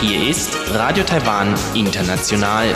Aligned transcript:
Hier 0.00 0.28
ist 0.30 0.56
Radio 0.72 1.04
Taiwan 1.04 1.54
International. 1.74 2.72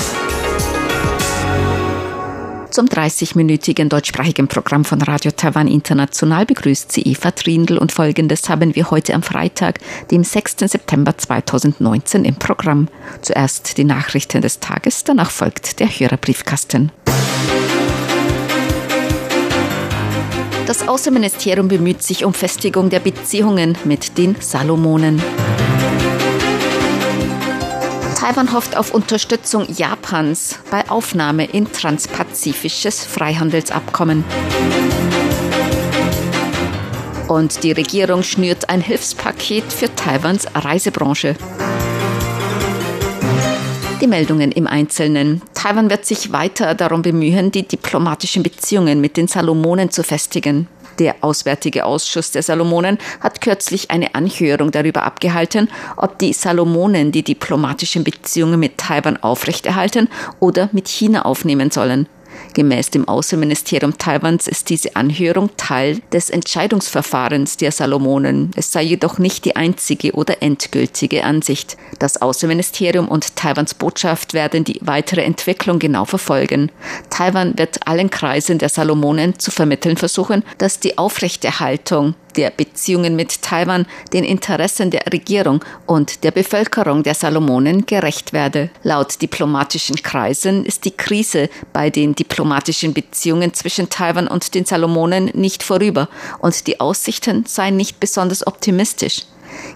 Zum 2.71 2.85
30-minütigen 2.85 3.89
deutschsprachigen 3.89 4.47
Programm 4.47 4.85
von 4.85 5.01
Radio 5.01 5.31
Taiwan 5.31 5.69
International 5.69 6.45
begrüßt 6.45 6.93
sie 6.93 7.03
Eva 7.03 7.31
Trindl 7.31 7.79
und 7.79 7.91
folgendes 7.91 8.51
haben 8.51 8.75
wir 8.75 8.91
heute 8.91 9.15
am 9.15 9.23
Freitag, 9.23 9.79
dem 10.11 10.23
6. 10.23 10.57
September 10.71 11.17
2019 11.17 12.27
im 12.27 12.35
Programm. 12.35 12.89
Zuerst 13.23 13.79
die 13.79 13.85
Nachrichten 13.85 14.43
des 14.43 14.61
Tages, 14.61 15.05
danach 15.05 15.31
folgt 15.31 15.81
der 15.81 15.89
Hörerbriefkasten. 15.89 16.93
Das 20.69 20.87
Außenministerium 20.87 21.67
bemüht 21.67 22.03
sich 22.03 22.27
um 22.27 22.35
Festigung 22.35 22.91
der 22.91 23.01
Beziehungen 23.01 23.79
mit 23.85 24.19
den 24.19 24.37
Salomonen. 24.39 25.19
Taiwan 28.15 28.53
hofft 28.53 28.77
auf 28.77 28.93
Unterstützung 28.93 29.67
Japans 29.73 30.59
bei 30.71 30.87
Aufnahme 30.91 31.47
in 31.47 31.73
transpazifisches 31.73 33.03
Freihandelsabkommen. 33.03 34.25
Und 37.29 37.65
die 37.65 37.73
Regierung 37.73 38.23
schnürt 38.23 38.69
ein 38.69 38.83
Hilfspaket 38.83 39.73
für 39.73 39.95
Taiwans 39.95 40.47
Reisebranche. 40.55 41.35
Die 44.01 44.07
Meldungen 44.07 44.53
im 44.53 44.69
Einzelnen. 44.69 45.43
Taiwan 45.55 45.91
wird 45.91 46.07
sich 46.07 46.31
weiter 46.31 46.77
darum 46.77 47.03
bemühen, 47.03 47.51
die 47.51 47.67
diplomatischen 47.67 48.45
Beziehungen 48.45 49.01
mit 49.01 49.17
den 49.17 49.27
Salomonen 49.27 49.91
zu 49.91 50.05
festigen. 50.05 50.69
Der 51.01 51.17
Auswärtige 51.21 51.85
Ausschuss 51.85 52.31
der 52.31 52.45
Salomonen 52.45 52.99
hat 53.21 53.41
kürzlich 53.41 53.91
eine 53.91 54.15
Anhörung 54.15 54.71
darüber 54.71 55.03
abgehalten, 55.03 55.69
ob 55.97 56.17
die 56.21 56.33
Salomonen 56.33 57.11
die 57.11 57.25
diplomatischen 57.25 58.05
Beziehungen 58.05 58.61
mit 58.61 58.79
Taiwan 58.79 59.17
aufrechterhalten 59.17 60.09
oder 60.39 60.69
mit 60.71 60.87
China 60.87 61.25
aufnehmen 61.25 61.73
sollen. 61.73 62.07
Gemäß 62.55 62.91
dem 62.91 63.07
Außenministerium 63.07 63.99
Taiwans 63.99 64.47
ist 64.47 64.71
diese 64.71 64.97
Anhörung 64.97 65.51
Teil 65.57 66.01
des 66.13 66.31
Entscheidungsverfahrens 66.31 67.57
der 67.57 67.73
Salomonen. 67.73 68.51
Es 68.57 68.73
sei 68.73 68.83
jedoch 68.83 69.19
nicht 69.19 69.45
die 69.45 69.57
einzige 69.57 70.13
oder 70.13 70.43
endgültige 70.43 71.25
Ansicht. 71.25 71.77
Das 71.99 72.21
Außenministerium 72.21 73.09
und 73.09 73.37
Taiwans 73.37 73.75
Botschaft 73.75 74.35
werden 74.35 74.65
die 74.65 74.81
weitere 74.83 75.23
Entwicklung 75.23 75.79
genau 75.79 76.05
verfolgen. 76.05 76.71
Taiwan 77.11 77.59
wird 77.59 77.87
allen 77.87 78.11
Kreisen 78.11 78.59
der 78.59 78.69
Salomonen 78.69 79.39
zu 79.39 79.51
vermitteln 79.51 79.97
versuchen, 79.97 80.45
dass 80.59 80.81
die 80.81 80.99
Aufrechterhaltung 80.99 82.15
der 82.37 82.51
Beziehungen 82.51 83.17
mit 83.17 83.43
Taiwan 83.43 83.87
den 84.13 84.25
Interessen 84.25 84.91
der 84.91 85.03
Regierung 85.13 85.65
und 85.87 86.25
der 86.25 86.31
Bevölkerung 86.31 87.03
der 87.03 87.15
Salomonen 87.15 87.87
gerecht 87.87 88.33
werde. 88.33 88.71
Laut 88.83 89.21
diplomatischen 89.21 89.97
Kreisen 89.97 90.65
ist 90.65 90.85
die 90.85 90.97
Krise 90.97 91.49
bei 91.73 91.91
den 91.91 92.15
diplomatischen 92.15 92.95
Beziehungen 92.95 93.55
zwischen 93.55 93.91
Taiwan 93.91 94.29
und 94.29 94.55
den 94.55 94.65
Salomonen 94.65 95.31
nicht 95.35 95.63
vorüber 95.63 96.09
und 96.39 96.67
die 96.67 96.81
Aussichten 96.81 97.45
seien 97.47 97.77
nicht 97.77 98.01
besonders 98.01 98.47
optimistisch. 98.47 99.23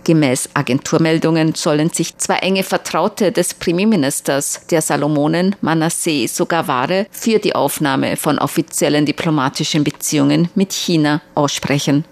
Gemäß 0.05 0.50
Agenturmeldungen 0.55 1.55
sollen 1.55 1.91
sich 1.91 2.17
zwei 2.19 2.36
enge 2.36 2.62
Vertraute 2.62 3.33
des 3.33 3.55
Premierministers 3.55 4.67
der 4.70 4.83
Salomonen, 4.83 5.56
Manasseh 5.61 6.27
Sogaware, 6.27 7.06
für 7.11 7.39
die 7.39 7.55
Aufnahme 7.55 8.17
von 8.17 8.39
offiziellen 8.39 9.06
diplomatischen 9.06 9.84
Beziehungen 9.84 10.48
mit 10.55 10.73
China 10.73 11.23
aussprechen. 11.34 12.05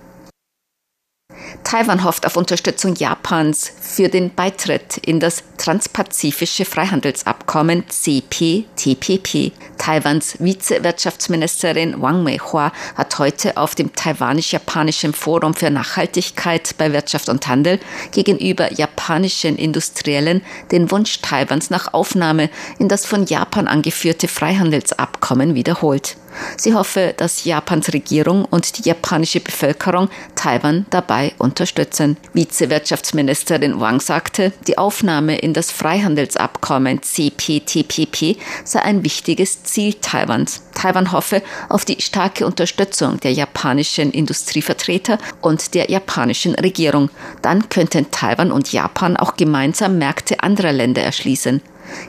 Taiwan 1.64 2.05
hofft 2.05 2.27
auf 2.27 2.36
Unterstützung 2.36 2.94
Japans 2.97 3.72
für 3.80 4.08
den 4.08 4.34
Beitritt 4.34 4.97
in 4.98 5.20
das 5.20 5.44
Transpazifische 5.56 6.64
Freihandelsabkommen 6.64 7.84
CPTPP. 7.89 9.52
Taiwans 9.79 10.36
Vizewirtschaftsministerin 10.40 12.01
Wang 12.01 12.23
Meihua 12.23 12.73
hat 12.96 13.18
heute 13.18 13.57
auf 13.57 13.74
dem 13.74 13.95
taiwanisch-japanischen 13.95 15.12
Forum 15.12 15.55
für 15.55 15.70
Nachhaltigkeit 15.70 16.74
bei 16.77 16.92
Wirtschaft 16.92 17.29
und 17.29 17.46
Handel 17.46 17.79
gegenüber 18.11 18.73
japanischen 18.73 19.57
Industriellen 19.57 20.42
den 20.73 20.90
Wunsch 20.90 21.20
Taiwans 21.20 21.70
nach 21.70 21.92
Aufnahme 21.95 22.51
in 22.79 22.89
das 22.89 23.07
von 23.07 23.27
Japan 23.27 23.68
angeführte 23.68 24.29
Freihandelsabkommen 24.29 25.55
wiederholt. 25.55 26.17
Sie 26.57 26.74
hoffe, 26.74 27.14
dass 27.17 27.45
Japans 27.45 27.92
Regierung 27.92 28.45
und 28.45 28.79
die 28.79 28.89
japanische 28.89 29.41
Bevölkerung 29.41 30.08
Taiwan 30.35 30.86
dabei 30.91 31.33
unterstützen. 31.39 32.17
Vizewirtschaftsministerin 32.33 33.80
Wang 33.80 34.01
sagte, 34.01 34.52
die 34.67 34.79
Aufnahme 34.79 35.39
in 35.39 35.55
das 35.55 35.70
Freihandelsabkommen 35.70 37.02
CPTPP 37.02 38.36
sei 38.64 38.83
ein 38.83 39.05
wichtiges 39.05 39.63
Ziel 39.64 39.95
Taiwans. 39.95 40.63
Taiwan 40.74 41.13
hoffe 41.13 41.42
auf 41.69 41.85
die 41.85 42.01
starke 42.01 42.46
Unterstützung 42.46 43.20
der 43.20 43.33
japanischen 43.33 44.11
Industrievertreter 44.13 45.19
und 45.40 45.74
der 45.74 45.90
japanischen 45.90 46.55
Regierung. 46.55 47.11
Dann 47.42 47.69
könnten 47.69 48.11
Taiwan 48.11 48.52
und 48.52 48.73
Japan 48.73 49.17
auch 49.17 49.36
gemeinsam 49.36 49.98
Märkte 49.98 50.42
anderer 50.42 50.73
Länder 50.73 51.02
erschließen. 51.02 51.61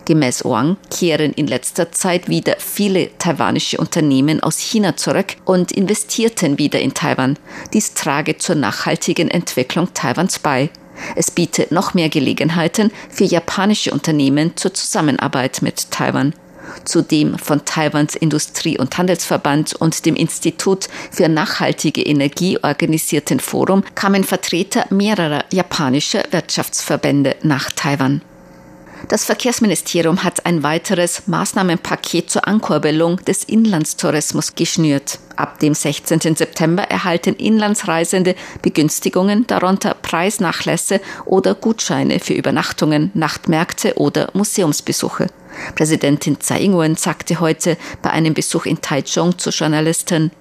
Gemäß 0.05 0.45
Wang 0.45 0.77
kehren 0.89 1.33
in 1.33 1.47
letzter 1.47 1.91
Zeit 1.91 2.29
wieder 2.29 2.55
viele 2.59 3.17
taiwanische 3.17 3.77
Unternehmen 3.77 4.41
aus 4.41 4.59
China 4.59 4.97
zurück 4.97 5.35
und 5.45 5.71
investierten 5.71 6.57
wieder 6.57 6.79
in 6.79 6.93
Taiwan. 6.93 7.37
Dies 7.73 7.93
trage 7.93 8.37
zur 8.37 8.55
nachhaltigen 8.55 9.29
Entwicklung 9.29 9.93
Taiwans 9.93 10.39
bei. 10.39 10.69
Es 11.15 11.31
bietet 11.31 11.71
noch 11.71 11.93
mehr 11.93 12.09
Gelegenheiten 12.09 12.91
für 13.09 13.23
japanische 13.23 13.91
Unternehmen 13.91 14.55
zur 14.55 14.73
Zusammenarbeit 14.73 15.61
mit 15.61 15.91
Taiwan. 15.91 16.33
Zu 16.85 17.01
dem 17.01 17.37
von 17.37 17.65
Taiwans 17.65 18.15
Industrie- 18.15 18.77
und 18.77 18.97
Handelsverband 18.97 19.73
und 19.73 20.05
dem 20.05 20.15
Institut 20.15 20.87
für 21.11 21.27
nachhaltige 21.27 22.01
Energie 22.03 22.57
organisierten 22.61 23.39
Forum 23.39 23.83
kamen 23.95 24.23
Vertreter 24.23 24.85
mehrerer 24.89 25.43
japanischer 25.51 26.23
Wirtschaftsverbände 26.31 27.35
nach 27.41 27.71
Taiwan. 27.71 28.21
Das 29.11 29.25
Verkehrsministerium 29.25 30.23
hat 30.23 30.45
ein 30.45 30.63
weiteres 30.63 31.27
Maßnahmenpaket 31.27 32.29
zur 32.29 32.47
Ankurbelung 32.47 33.17
des 33.17 33.43
Inlandstourismus 33.43 34.55
geschnürt. 34.55 35.19
Ab 35.35 35.59
dem 35.59 35.73
16. 35.73 36.21
September 36.37 36.83
erhalten 36.83 37.35
Inlandsreisende 37.35 38.35
Begünstigungen, 38.61 39.45
darunter 39.47 39.95
Preisnachlässe 39.95 41.01
oder 41.25 41.55
Gutscheine 41.55 42.21
für 42.21 42.35
Übernachtungen, 42.35 43.11
Nachtmärkte 43.13 43.95
oder 43.95 44.29
Museumsbesuche. 44.33 45.27
Präsidentin 45.75 46.39
Tsai 46.39 46.61
Ing-wen 46.61 46.95
sagte 46.95 47.41
heute 47.41 47.75
bei 48.01 48.11
einem 48.11 48.33
Besuch 48.33 48.65
in 48.65 48.79
Taichung 48.79 49.37
zu 49.37 49.49
Journalisten, 49.49 50.31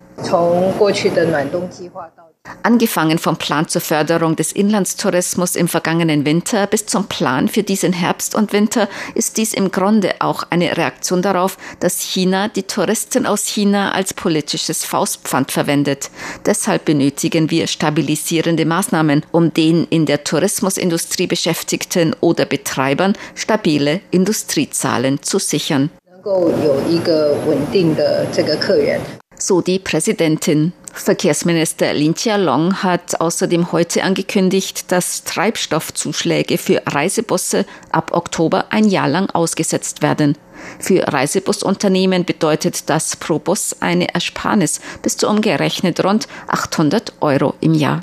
Angefangen 2.62 3.18
vom 3.18 3.36
Plan 3.36 3.68
zur 3.68 3.80
Förderung 3.80 4.36
des 4.36 4.52
Inlandstourismus 4.52 5.56
im 5.56 5.68
vergangenen 5.68 6.24
Winter 6.24 6.66
bis 6.66 6.86
zum 6.86 7.06
Plan 7.06 7.48
für 7.48 7.62
diesen 7.62 7.92
Herbst 7.92 8.34
und 8.34 8.52
Winter 8.52 8.88
ist 9.14 9.36
dies 9.36 9.54
im 9.54 9.70
Grunde 9.70 10.14
auch 10.20 10.44
eine 10.50 10.76
Reaktion 10.76 11.22
darauf, 11.22 11.58
dass 11.80 12.00
China 12.00 12.48
die 12.48 12.62
Touristen 12.62 13.26
aus 13.26 13.46
China 13.46 13.92
als 13.92 14.14
politisches 14.14 14.84
Faustpfand 14.84 15.52
verwendet. 15.52 16.10
Deshalb 16.46 16.84
benötigen 16.84 17.50
wir 17.50 17.66
stabilisierende 17.66 18.64
Maßnahmen, 18.64 19.24
um 19.32 19.52
den 19.52 19.86
in 19.90 20.06
der 20.06 20.24
Tourismusindustrie 20.24 21.26
Beschäftigten 21.26 22.16
oder 22.20 22.46
Betreibern 22.46 23.14
stabile 23.34 24.00
Industriezahlen 24.10 25.22
zu 25.22 25.38
sichern. 25.38 25.90
So 29.40 29.62
die 29.62 29.78
Präsidentin. 29.78 30.74
Verkehrsminister 30.92 31.94
Lin 31.94 32.14
Chia-long 32.14 32.82
hat 32.82 33.22
außerdem 33.22 33.72
heute 33.72 34.04
angekündigt, 34.04 34.92
dass 34.92 35.24
Treibstoffzuschläge 35.24 36.58
für 36.58 36.82
Reisebusse 36.84 37.64
ab 37.90 38.10
Oktober 38.12 38.66
ein 38.68 38.86
Jahr 38.86 39.08
lang 39.08 39.30
ausgesetzt 39.30 40.02
werden. 40.02 40.36
Für 40.78 41.10
Reisebusunternehmen 41.10 42.26
bedeutet 42.26 42.90
das 42.90 43.16
pro 43.16 43.38
Bus 43.38 43.76
eine 43.80 44.12
Ersparnis 44.12 44.82
bis 45.00 45.16
zu 45.16 45.26
umgerechnet 45.26 46.04
rund 46.04 46.28
800 46.48 47.14
Euro 47.22 47.54
im 47.62 47.72
Jahr. 47.72 48.02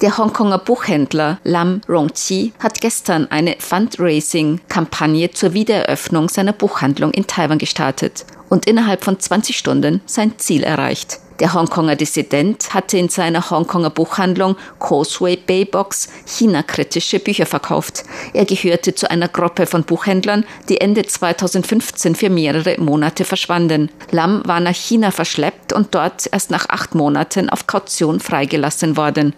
Der 0.00 0.16
Hongkonger 0.16 0.58
Buchhändler 0.58 1.40
Lam 1.44 1.82
Rongqi 1.86 2.54
hat 2.58 2.80
gestern 2.80 3.30
eine 3.30 3.56
Fundraising-Kampagne 3.58 5.32
zur 5.32 5.52
Wiedereröffnung 5.52 6.30
seiner 6.30 6.54
Buchhandlung 6.54 7.10
in 7.10 7.26
Taiwan 7.26 7.58
gestartet 7.58 8.24
und 8.52 8.66
innerhalb 8.66 9.02
von 9.02 9.18
20 9.18 9.56
Stunden 9.56 10.02
sein 10.04 10.38
Ziel 10.38 10.62
erreicht. 10.62 11.20
Der 11.40 11.54
Hongkonger 11.54 11.96
Dissident 11.96 12.74
hatte 12.74 12.98
in 12.98 13.08
seiner 13.08 13.48
Hongkonger 13.48 13.88
Buchhandlung 13.88 14.56
Causeway 14.78 15.36
Bay 15.36 15.64
Box 15.64 16.10
China-kritische 16.26 17.18
Bücher 17.18 17.46
verkauft. 17.46 18.04
Er 18.34 18.44
gehörte 18.44 18.94
zu 18.94 19.10
einer 19.10 19.28
Gruppe 19.28 19.64
von 19.64 19.84
Buchhändlern, 19.84 20.44
die 20.68 20.82
Ende 20.82 21.02
2015 21.02 22.14
für 22.14 22.28
mehrere 22.28 22.78
Monate 22.78 23.24
verschwanden. 23.24 23.90
Lam 24.10 24.42
war 24.44 24.60
nach 24.60 24.76
China 24.76 25.12
verschleppt 25.12 25.72
und 25.72 25.94
dort 25.94 26.28
erst 26.30 26.50
nach 26.50 26.68
acht 26.68 26.94
Monaten 26.94 27.48
auf 27.48 27.66
Kaution 27.66 28.20
freigelassen 28.20 28.98
worden. 28.98 29.34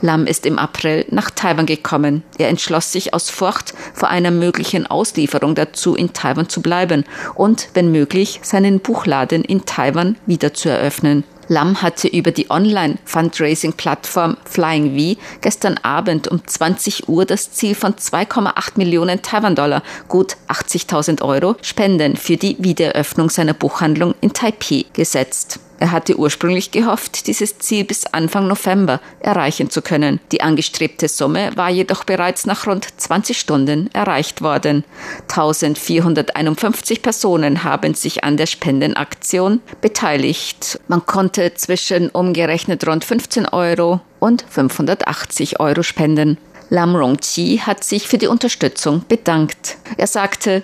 Lam 0.00 0.26
ist 0.26 0.46
im 0.46 0.58
April 0.58 1.04
nach 1.10 1.30
Taiwan 1.30 1.66
gekommen. 1.66 2.22
Er 2.38 2.48
entschloss 2.48 2.92
sich 2.92 3.14
aus 3.14 3.30
Furcht 3.30 3.74
vor 3.94 4.08
einer 4.08 4.30
möglichen 4.30 4.86
Auslieferung 4.86 5.54
dazu, 5.54 5.94
in 5.94 6.12
Taiwan 6.12 6.48
zu 6.48 6.62
bleiben 6.62 7.04
und, 7.34 7.68
wenn 7.74 7.92
möglich, 7.92 8.40
seinen 8.42 8.80
Buchladen 8.80 9.44
in 9.44 9.64
Taiwan 9.66 10.16
wieder 10.26 10.54
zu 10.54 10.68
eröffnen. 10.68 11.24
Lam 11.48 11.82
hatte 11.82 12.08
über 12.08 12.30
die 12.30 12.50
Online-Fundraising-Plattform 12.50 14.36
Flying 14.44 14.96
V 14.96 15.20
gestern 15.40 15.78
Abend 15.82 16.28
um 16.28 16.46
20 16.46 17.08
Uhr 17.08 17.26
das 17.26 17.52
Ziel 17.52 17.74
von 17.74 17.94
2,8 17.94 18.72
Millionen 18.76 19.20
Taiwan-Dollar, 19.20 19.82
gut 20.08 20.36
80.000 20.48 21.22
Euro, 21.22 21.56
Spenden 21.60 22.16
für 22.16 22.36
die 22.36 22.56
Wiedereröffnung 22.58 23.28
seiner 23.28 23.54
Buchhandlung 23.54 24.14
in 24.20 24.32
Taipei 24.32 24.86
gesetzt. 24.92 25.60
Er 25.82 25.90
hatte 25.90 26.16
ursprünglich 26.16 26.70
gehofft, 26.70 27.26
dieses 27.26 27.58
Ziel 27.58 27.82
bis 27.82 28.06
Anfang 28.06 28.46
November 28.46 29.00
erreichen 29.18 29.68
zu 29.68 29.82
können. 29.82 30.20
Die 30.30 30.40
angestrebte 30.40 31.08
Summe 31.08 31.50
war 31.56 31.70
jedoch 31.70 32.04
bereits 32.04 32.46
nach 32.46 32.68
rund 32.68 32.86
20 33.00 33.36
Stunden 33.36 33.90
erreicht 33.92 34.42
worden. 34.42 34.84
1451 35.22 37.02
Personen 37.02 37.64
haben 37.64 37.94
sich 37.94 38.22
an 38.22 38.36
der 38.36 38.46
Spendenaktion 38.46 39.60
beteiligt. 39.80 40.78
Man 40.86 41.04
konnte 41.04 41.52
zwischen 41.54 42.10
umgerechnet 42.10 42.86
rund 42.86 43.04
15 43.04 43.48
Euro 43.48 44.00
und 44.20 44.44
580 44.48 45.58
Euro 45.58 45.82
spenden. 45.82 46.38
Lam 46.70 46.94
Rongqi 46.94 47.58
hat 47.58 47.82
sich 47.82 48.06
für 48.06 48.18
die 48.18 48.28
Unterstützung 48.28 49.02
bedankt. 49.08 49.78
Er 49.96 50.06
sagte, 50.06 50.62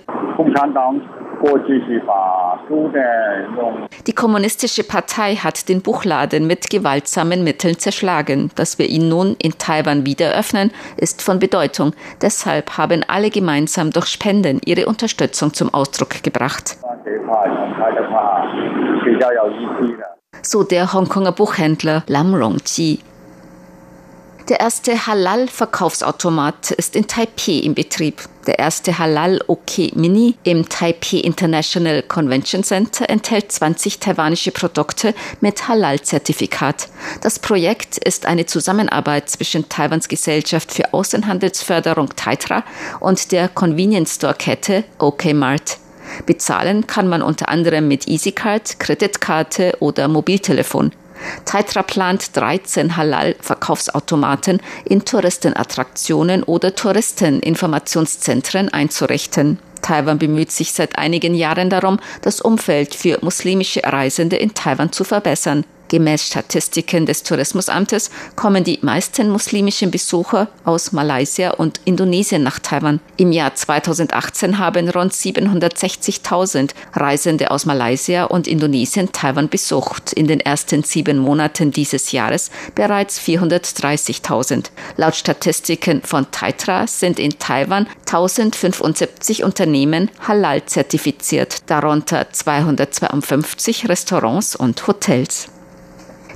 die 4.06 4.12
kommunistische 4.12 4.84
Partei 4.84 5.36
hat 5.36 5.68
den 5.68 5.82
Buchladen 5.82 6.46
mit 6.46 6.70
gewaltsamen 6.70 7.44
Mitteln 7.44 7.78
zerschlagen. 7.78 8.50
Dass 8.54 8.78
wir 8.78 8.86
ihn 8.86 9.08
nun 9.08 9.36
in 9.42 9.58
Taiwan 9.58 10.04
wieder 10.06 10.32
öffnen, 10.32 10.70
ist 10.96 11.22
von 11.22 11.38
Bedeutung. 11.38 11.92
Deshalb 12.20 12.76
haben 12.76 13.04
alle 13.06 13.30
gemeinsam 13.30 13.90
durch 13.90 14.06
Spenden 14.06 14.60
ihre 14.64 14.86
Unterstützung 14.86 15.52
zum 15.54 15.72
Ausdruck 15.72 16.22
gebracht. 16.22 16.76
So 20.42 20.62
der 20.62 20.92
Hongkonger 20.92 21.32
Buchhändler 21.32 22.02
Lam 22.06 22.34
Rongji. 22.34 23.00
Der 24.48 24.60
erste 24.60 25.06
Halal-Verkaufsautomat 25.06 26.70
ist 26.70 26.96
in 26.96 27.06
Taipei 27.06 27.58
in 27.58 27.74
Betrieb. 27.74 28.22
Der 28.46 28.58
erste 28.58 28.98
Halal 28.98 29.42
OK 29.46 29.94
Mini 29.94 30.36
im 30.42 30.66
Taipei 30.70 31.18
International 31.18 32.02
Convention 32.02 32.64
Center 32.64 33.10
enthält 33.10 33.52
20 33.52 33.98
taiwanische 33.98 34.50
Produkte 34.50 35.14
mit 35.42 35.68
Halal-Zertifikat. 35.68 36.88
Das 37.20 37.38
Projekt 37.38 37.98
ist 37.98 38.24
eine 38.24 38.46
Zusammenarbeit 38.46 39.28
zwischen 39.28 39.68
Taiwans 39.68 40.08
Gesellschaft 40.08 40.72
für 40.72 40.94
Außenhandelsförderung 40.94 42.16
Taitra 42.16 42.64
und 43.00 43.32
der 43.32 43.48
Convenience 43.48 44.14
Store 44.14 44.32
Kette 44.32 44.84
OK 44.98 45.26
Mart. 45.34 45.76
Bezahlen 46.24 46.86
kann 46.86 47.06
man 47.06 47.20
unter 47.20 47.50
anderem 47.50 47.86
mit 47.86 48.08
EasyCard, 48.08 48.80
Kreditkarte 48.80 49.76
oder 49.80 50.08
Mobiltelefon. 50.08 50.92
Taitra 51.44 51.82
plant 51.82 52.36
13 52.36 52.96
Halal-Verkaufsautomaten 52.96 54.60
in 54.84 55.04
Touristenattraktionen 55.04 56.42
oder 56.42 56.74
Touristeninformationszentren 56.74 58.68
einzurichten. 58.68 59.58
Taiwan 59.82 60.18
bemüht 60.18 60.50
sich 60.50 60.72
seit 60.72 60.98
einigen 60.98 61.34
Jahren 61.34 61.70
darum, 61.70 61.98
das 62.22 62.40
Umfeld 62.40 62.94
für 62.94 63.18
muslimische 63.22 63.82
Reisende 63.84 64.36
in 64.36 64.54
Taiwan 64.54 64.92
zu 64.92 65.04
verbessern. 65.04 65.64
Gemäß 65.88 66.26
Statistiken 66.26 67.06
des 67.06 67.22
Tourismusamtes 67.22 68.10
kommen 68.36 68.62
die 68.62 68.78
meisten 68.82 69.30
muslimischen 69.30 69.90
Besucher 69.90 70.48
aus 70.64 70.92
Malaysia 70.92 71.50
und 71.50 71.80
Indonesien 71.84 72.42
nach 72.42 72.58
Taiwan. 72.58 73.00
Im 73.16 73.32
Jahr 73.32 73.54
2018 73.54 74.58
haben 74.58 74.88
rund 74.90 75.12
760.000 75.12 76.70
Reisende 76.94 77.50
aus 77.50 77.66
Malaysia 77.66 78.24
und 78.24 78.46
Indonesien 78.46 79.12
Taiwan 79.12 79.48
besucht. 79.48 80.12
In 80.12 80.26
den 80.26 80.40
ersten 80.40 80.82
sieben 80.82 81.18
Monaten 81.18 81.70
dieses 81.70 82.12
Jahres 82.12 82.50
bereits 82.74 83.18
430.000. 83.20 84.66
Laut 84.96 85.16
Statistiken 85.16 86.02
von 86.02 86.30
Taitra 86.30 86.86
sind 86.86 87.18
in 87.18 87.38
Taiwan 87.38 87.86
1075 88.06 89.42
Unternehmen 89.42 90.10
halal 90.26 90.64
zertifiziert, 90.66 91.70
darunter 91.70 92.30
252 92.30 93.88
Restaurants 93.88 94.54
und 94.54 94.86
Hotels. 94.86 95.48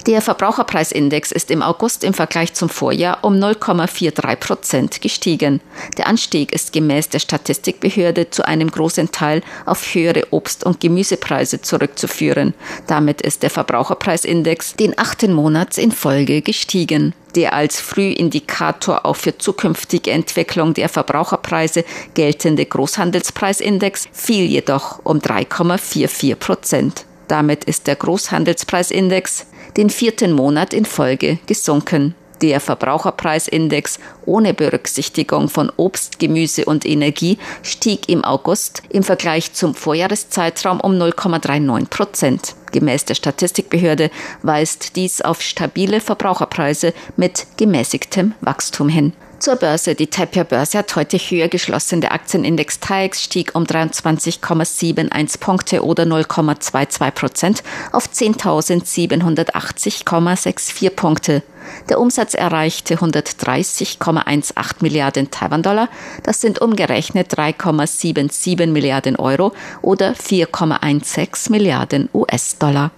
Der 0.06 0.20
Verbraucherpreisindex 0.20 1.30
ist 1.30 1.48
im 1.52 1.62
August 1.62 2.02
im 2.02 2.12
Vergleich 2.12 2.54
zum 2.54 2.68
Vorjahr 2.68 3.18
um 3.22 3.34
0,43 3.34 4.36
Prozent 4.36 5.00
gestiegen. 5.00 5.60
Der 5.96 6.08
Anstieg 6.08 6.52
ist 6.52 6.72
gemäß 6.72 7.08
der 7.08 7.20
Statistikbehörde 7.20 8.28
zu 8.28 8.44
einem 8.44 8.68
großen 8.68 9.12
Teil 9.12 9.42
auf 9.64 9.94
höhere 9.94 10.26
Obst- 10.32 10.64
und 10.64 10.80
Gemüsepreise 10.80 11.60
zurückzuführen. 11.60 12.52
Damit 12.88 13.22
ist 13.22 13.44
der 13.44 13.50
Verbraucherpreisindex 13.50 14.74
den 14.74 14.98
achten 14.98 15.32
Monats 15.34 15.78
in 15.78 15.92
Folge 15.92 16.42
gestiegen. 16.42 17.14
Der 17.36 17.52
als 17.52 17.80
Frühindikator 17.80 19.06
auch 19.06 19.16
für 19.16 19.38
zukünftige 19.38 20.10
Entwicklung 20.10 20.74
der 20.74 20.88
Verbraucherpreise 20.88 21.84
geltende 22.14 22.66
Großhandelspreisindex 22.66 24.08
fiel 24.12 24.46
jedoch 24.46 24.98
um 25.04 25.18
3,44 25.18 26.34
Prozent. 26.34 27.04
Damit 27.28 27.64
ist 27.64 27.86
der 27.86 27.96
Großhandelspreisindex 27.96 29.46
den 29.76 29.90
vierten 29.90 30.32
Monat 30.32 30.72
in 30.72 30.84
Folge 30.84 31.38
gesunken. 31.46 32.14
Der 32.42 32.58
Verbraucherpreisindex 32.58 34.00
ohne 34.26 34.52
Berücksichtigung 34.52 35.48
von 35.48 35.70
Obst, 35.76 36.18
Gemüse 36.18 36.64
und 36.64 36.84
Energie 36.84 37.38
stieg 37.62 38.08
im 38.08 38.24
August 38.24 38.82
im 38.90 39.04
Vergleich 39.04 39.52
zum 39.52 39.76
Vorjahreszeitraum 39.76 40.80
um 40.80 40.92
0,39 40.92 41.88
Prozent. 41.88 42.56
Gemäß 42.72 43.04
der 43.04 43.14
Statistikbehörde 43.14 44.10
weist 44.42 44.96
dies 44.96 45.20
auf 45.20 45.40
stabile 45.40 46.00
Verbraucherpreise 46.00 46.94
mit 47.16 47.46
gemäßigtem 47.58 48.34
Wachstum 48.40 48.88
hin. 48.88 49.12
Zur 49.42 49.56
Börse. 49.56 49.94
Die 49.96 50.06
Taipei 50.06 50.44
Börse 50.44 50.78
hat 50.78 50.94
heute 50.94 51.18
höher 51.18 51.48
geschlossen. 51.48 52.00
Der 52.00 52.12
Aktienindex 52.12 52.78
TAIX 52.78 53.20
stieg 53.20 53.56
um 53.56 53.64
23,71 53.64 55.40
Punkte 55.40 55.84
oder 55.84 56.04
0,22 56.04 57.10
Prozent 57.10 57.64
auf 57.90 58.08
10.780,64 58.08 60.90
Punkte. 60.90 61.42
Der 61.88 61.98
Umsatz 61.98 62.34
erreichte 62.34 62.98
130,18 62.98 64.74
Milliarden 64.78 65.32
Taiwan-Dollar. 65.32 65.88
Das 66.22 66.40
sind 66.40 66.60
umgerechnet 66.60 67.34
3,77 67.34 68.68
Milliarden 68.68 69.16
Euro 69.16 69.50
oder 69.80 70.12
4,16 70.12 71.50
Milliarden 71.50 72.08
US-Dollar. 72.14 72.92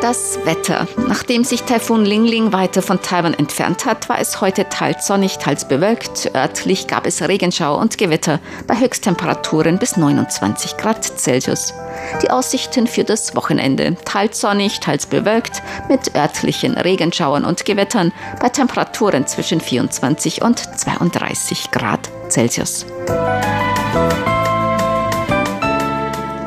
Das 0.00 0.38
Wetter. 0.46 0.88
Nachdem 1.08 1.44
sich 1.44 1.64
Taifun 1.64 2.06
Lingling 2.06 2.54
weiter 2.54 2.80
von 2.80 3.02
Taiwan 3.02 3.34
entfernt 3.34 3.84
hat, 3.84 4.08
war 4.08 4.18
es 4.18 4.40
heute 4.40 4.66
teils 4.70 5.06
sonnig, 5.06 5.36
teils 5.36 5.68
bewölkt. 5.68 6.34
Örtlich 6.34 6.86
gab 6.86 7.06
es 7.06 7.20
Regenschauer 7.20 7.78
und 7.78 7.98
Gewitter 7.98 8.40
bei 8.66 8.80
Höchsttemperaturen 8.80 9.78
bis 9.78 9.98
29 9.98 10.78
Grad 10.78 11.04
Celsius. 11.04 11.74
Die 12.22 12.30
Aussichten 12.30 12.86
für 12.86 13.04
das 13.04 13.36
Wochenende. 13.36 13.94
Teils 14.06 14.40
sonnig, 14.40 14.80
teils 14.80 15.04
bewölkt 15.04 15.62
mit 15.90 16.14
örtlichen 16.16 16.78
Regenschauern 16.78 17.44
und 17.44 17.66
Gewittern 17.66 18.12
bei 18.40 18.48
Temperaturen 18.48 19.26
zwischen 19.26 19.60
24 19.60 20.40
und 20.40 20.58
32 20.78 21.70
Grad 21.72 22.08
Celsius. 22.30 22.86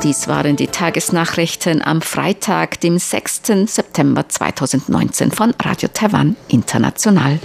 Dies 0.04 0.28
waren 0.28 0.58
die 0.58 0.68
Tagesnachrichten 0.68 1.82
am 1.82 2.02
Freitag, 2.02 2.82
dem 2.82 2.98
6. 2.98 3.42
September 3.68 4.28
2019 4.28 5.32
von 5.32 5.54
Radio 5.62 5.88
Taiwan 5.94 6.36
International. 6.50 7.40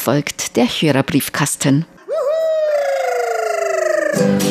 Folgt 0.00 0.56
der 0.56 0.66
Hörerbriefkasten. 0.66 1.84
sun 4.20 4.49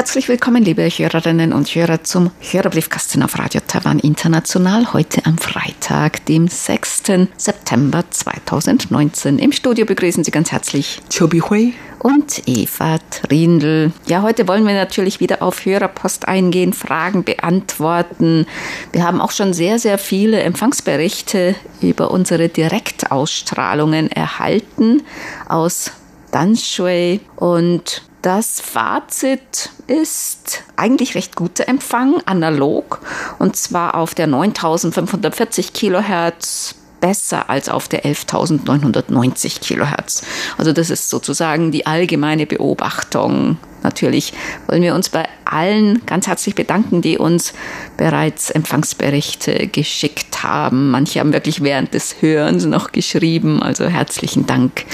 Herzlich 0.00 0.30
willkommen, 0.30 0.64
liebe 0.64 0.88
Hörerinnen 0.88 1.52
und 1.52 1.68
Hörer, 1.74 2.02
zum 2.02 2.30
Hörerbriefkasten 2.40 3.22
auf 3.22 3.38
Radio 3.38 3.60
Taiwan 3.66 3.98
International. 3.98 4.94
Heute 4.94 5.26
am 5.26 5.36
Freitag, 5.36 6.24
dem 6.24 6.48
6. 6.48 7.28
September 7.36 8.02
2019. 8.08 9.38
Im 9.38 9.52
Studio 9.52 9.84
begrüßen 9.84 10.24
Sie 10.24 10.30
ganz 10.30 10.52
herzlich 10.52 11.02
Chobi 11.14 11.42
Hui 11.42 11.74
und 11.98 12.48
Eva 12.48 12.96
Trindl. 13.10 13.92
Ja, 14.06 14.22
heute 14.22 14.48
wollen 14.48 14.66
wir 14.66 14.72
natürlich 14.72 15.20
wieder 15.20 15.42
auf 15.42 15.66
Hörerpost 15.66 16.26
eingehen, 16.26 16.72
Fragen 16.72 17.22
beantworten. 17.22 18.46
Wir 18.92 19.04
haben 19.04 19.20
auch 19.20 19.32
schon 19.32 19.52
sehr, 19.52 19.78
sehr 19.78 19.98
viele 19.98 20.40
Empfangsberichte 20.40 21.56
über 21.82 22.10
unsere 22.10 22.48
Direktausstrahlungen 22.48 24.10
erhalten 24.10 25.02
aus 25.46 25.92
Danshui 26.32 27.20
und 27.36 28.09
das 28.22 28.60
Fazit 28.60 29.70
ist 29.86 30.62
eigentlich 30.76 31.14
recht 31.14 31.36
guter 31.36 31.68
Empfang, 31.68 32.20
analog, 32.26 33.00
und 33.38 33.56
zwar 33.56 33.94
auf 33.94 34.14
der 34.14 34.26
9540 34.26 35.72
Kilohertz 35.72 36.74
besser 37.00 37.48
als 37.48 37.68
auf 37.68 37.88
der 37.88 38.04
11.990 38.04 39.60
Kilohertz. 39.60 40.22
Also 40.58 40.72
das 40.72 40.90
ist 40.90 41.08
sozusagen 41.08 41.72
die 41.72 41.86
allgemeine 41.86 42.46
Beobachtung. 42.46 43.56
Natürlich 43.82 44.34
wollen 44.66 44.82
wir 44.82 44.94
uns 44.94 45.08
bei 45.08 45.26
allen 45.46 46.04
ganz 46.04 46.26
herzlich 46.26 46.54
bedanken, 46.54 47.00
die 47.00 47.16
uns 47.16 47.54
bereits 47.96 48.50
Empfangsberichte 48.50 49.68
geschickt 49.68 50.42
haben. 50.42 50.90
Manche 50.90 51.20
haben 51.20 51.32
wirklich 51.32 51.62
während 51.62 51.94
des 51.94 52.20
Hörens 52.20 52.66
noch 52.66 52.92
geschrieben. 52.92 53.62
Also 53.62 53.86
herzlichen 53.86 54.46
Dank. 54.46 54.84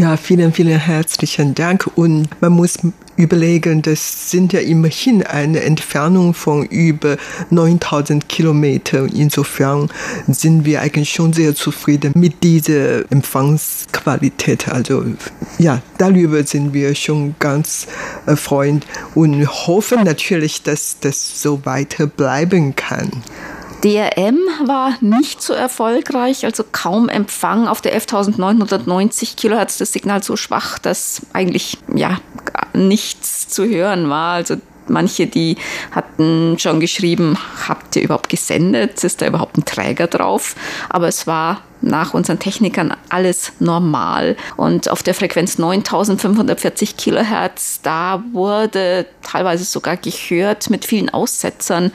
Ja, 0.00 0.16
vielen, 0.16 0.54
vielen 0.54 0.78
herzlichen 0.78 1.54
Dank. 1.54 1.86
Und 1.94 2.30
man 2.40 2.52
muss 2.52 2.78
überlegen, 3.16 3.82
das 3.82 4.30
sind 4.30 4.54
ja 4.54 4.60
immerhin 4.60 5.22
eine 5.22 5.60
Entfernung 5.60 6.32
von 6.32 6.64
über 6.64 7.18
9000 7.50 8.26
Kilometern. 8.26 9.10
Insofern 9.10 9.90
sind 10.26 10.64
wir 10.64 10.80
eigentlich 10.80 11.10
schon 11.10 11.34
sehr 11.34 11.54
zufrieden 11.54 12.12
mit 12.16 12.42
dieser 12.42 13.12
Empfangsqualität. 13.12 14.68
Also 14.68 15.04
ja, 15.58 15.82
darüber 15.98 16.44
sind 16.44 16.72
wir 16.72 16.94
schon 16.94 17.34
ganz 17.38 17.86
erfreut 18.24 18.86
und 19.14 19.46
hoffen 19.66 20.04
natürlich, 20.04 20.62
dass 20.62 20.96
das 20.98 21.42
so 21.42 21.66
weiter 21.66 22.06
bleiben 22.06 22.74
kann. 22.74 23.10
DRM 23.82 24.38
war 24.66 24.94
nicht 25.00 25.42
so 25.42 25.52
erfolgreich, 25.52 26.44
also 26.44 26.64
kaum 26.70 27.08
Empfang 27.08 27.66
auf 27.66 27.80
der 27.80 27.98
11.990 27.98 29.36
Kilohertz, 29.36 29.78
das 29.78 29.92
Signal 29.92 30.22
so 30.22 30.36
schwach, 30.36 30.78
dass 30.78 31.22
eigentlich 31.32 31.78
ja 31.94 32.18
nichts 32.74 33.48
zu 33.48 33.64
hören 33.64 34.10
war. 34.10 34.34
Also 34.34 34.56
manche, 34.88 35.26
die 35.26 35.56
hatten 35.90 36.58
schon 36.58 36.80
geschrieben, 36.80 37.36
habt 37.68 37.96
ihr 37.96 38.02
überhaupt 38.02 38.28
gesendet? 38.28 39.02
Ist 39.04 39.22
da 39.22 39.26
überhaupt 39.26 39.56
ein 39.58 39.64
Träger 39.64 40.06
drauf? 40.06 40.56
Aber 40.88 41.08
es 41.08 41.26
war 41.26 41.62
nach 41.82 42.12
unseren 42.12 42.38
Technikern 42.38 42.94
alles 43.08 43.52
normal. 43.58 44.36
Und 44.56 44.90
auf 44.90 45.02
der 45.02 45.14
Frequenz 45.14 45.58
9540 45.58 46.96
Kilohertz, 46.96 47.80
da 47.82 48.22
wurde 48.32 49.06
teilweise 49.22 49.64
sogar 49.64 49.96
gehört 49.96 50.68
mit 50.70 50.84
vielen 50.84 51.08
Aussetzern 51.08 51.92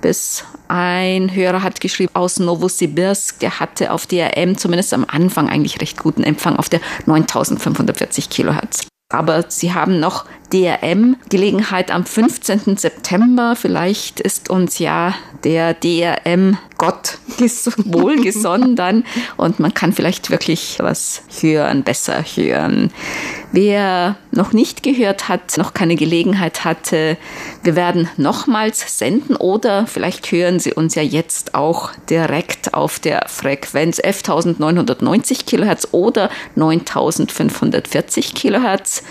bis 0.00 0.44
ein 0.68 1.34
Hörer 1.34 1.62
hat 1.62 1.80
geschrieben 1.80 2.10
aus 2.14 2.38
Novosibirsk, 2.38 3.38
der 3.40 3.60
hatte 3.60 3.92
auf 3.92 4.06
DRM 4.06 4.56
zumindest 4.58 4.92
am 4.94 5.04
Anfang 5.08 5.48
eigentlich 5.48 5.80
recht 5.80 5.98
guten 5.98 6.22
Empfang 6.22 6.56
auf 6.56 6.68
der 6.68 6.80
9540 7.06 8.30
Kilohertz. 8.30 8.86
Aber 9.12 9.44
sie 9.48 9.72
haben 9.72 10.00
noch 10.00 10.24
DRM-Gelegenheit 10.52 11.90
am 11.90 12.04
15. 12.04 12.76
September. 12.76 13.56
Vielleicht 13.56 14.20
ist 14.20 14.50
uns 14.50 14.78
ja 14.78 15.14
der 15.44 15.74
DRM-Gott 15.74 17.18
wohlgesonnen 17.84 18.76
dann 18.76 19.04
und 19.36 19.60
man 19.60 19.74
kann 19.74 19.92
vielleicht 19.92 20.30
wirklich 20.30 20.78
was 20.80 21.22
hören, 21.40 21.82
besser 21.82 22.24
hören. 22.34 22.90
Wer 23.52 24.16
noch 24.32 24.52
nicht 24.52 24.82
gehört 24.82 25.28
hat, 25.28 25.56
noch 25.56 25.72
keine 25.72 25.96
Gelegenheit 25.96 26.64
hatte, 26.64 27.16
wir 27.62 27.76
werden 27.76 28.08
nochmals 28.16 28.98
senden 28.98 29.36
oder 29.36 29.86
vielleicht 29.86 30.30
hören 30.32 30.58
Sie 30.58 30.74
uns 30.74 30.94
ja 30.94 31.02
jetzt 31.02 31.54
auch 31.54 31.90
direkt 32.10 32.74
auf 32.74 32.98
der 32.98 33.26
Frequenz 33.28 34.00
11.990 34.00 35.46
Kilohertz 35.46 35.88
oder 35.92 36.28
9.540 36.56 38.34
Kilohertz. 38.34 39.04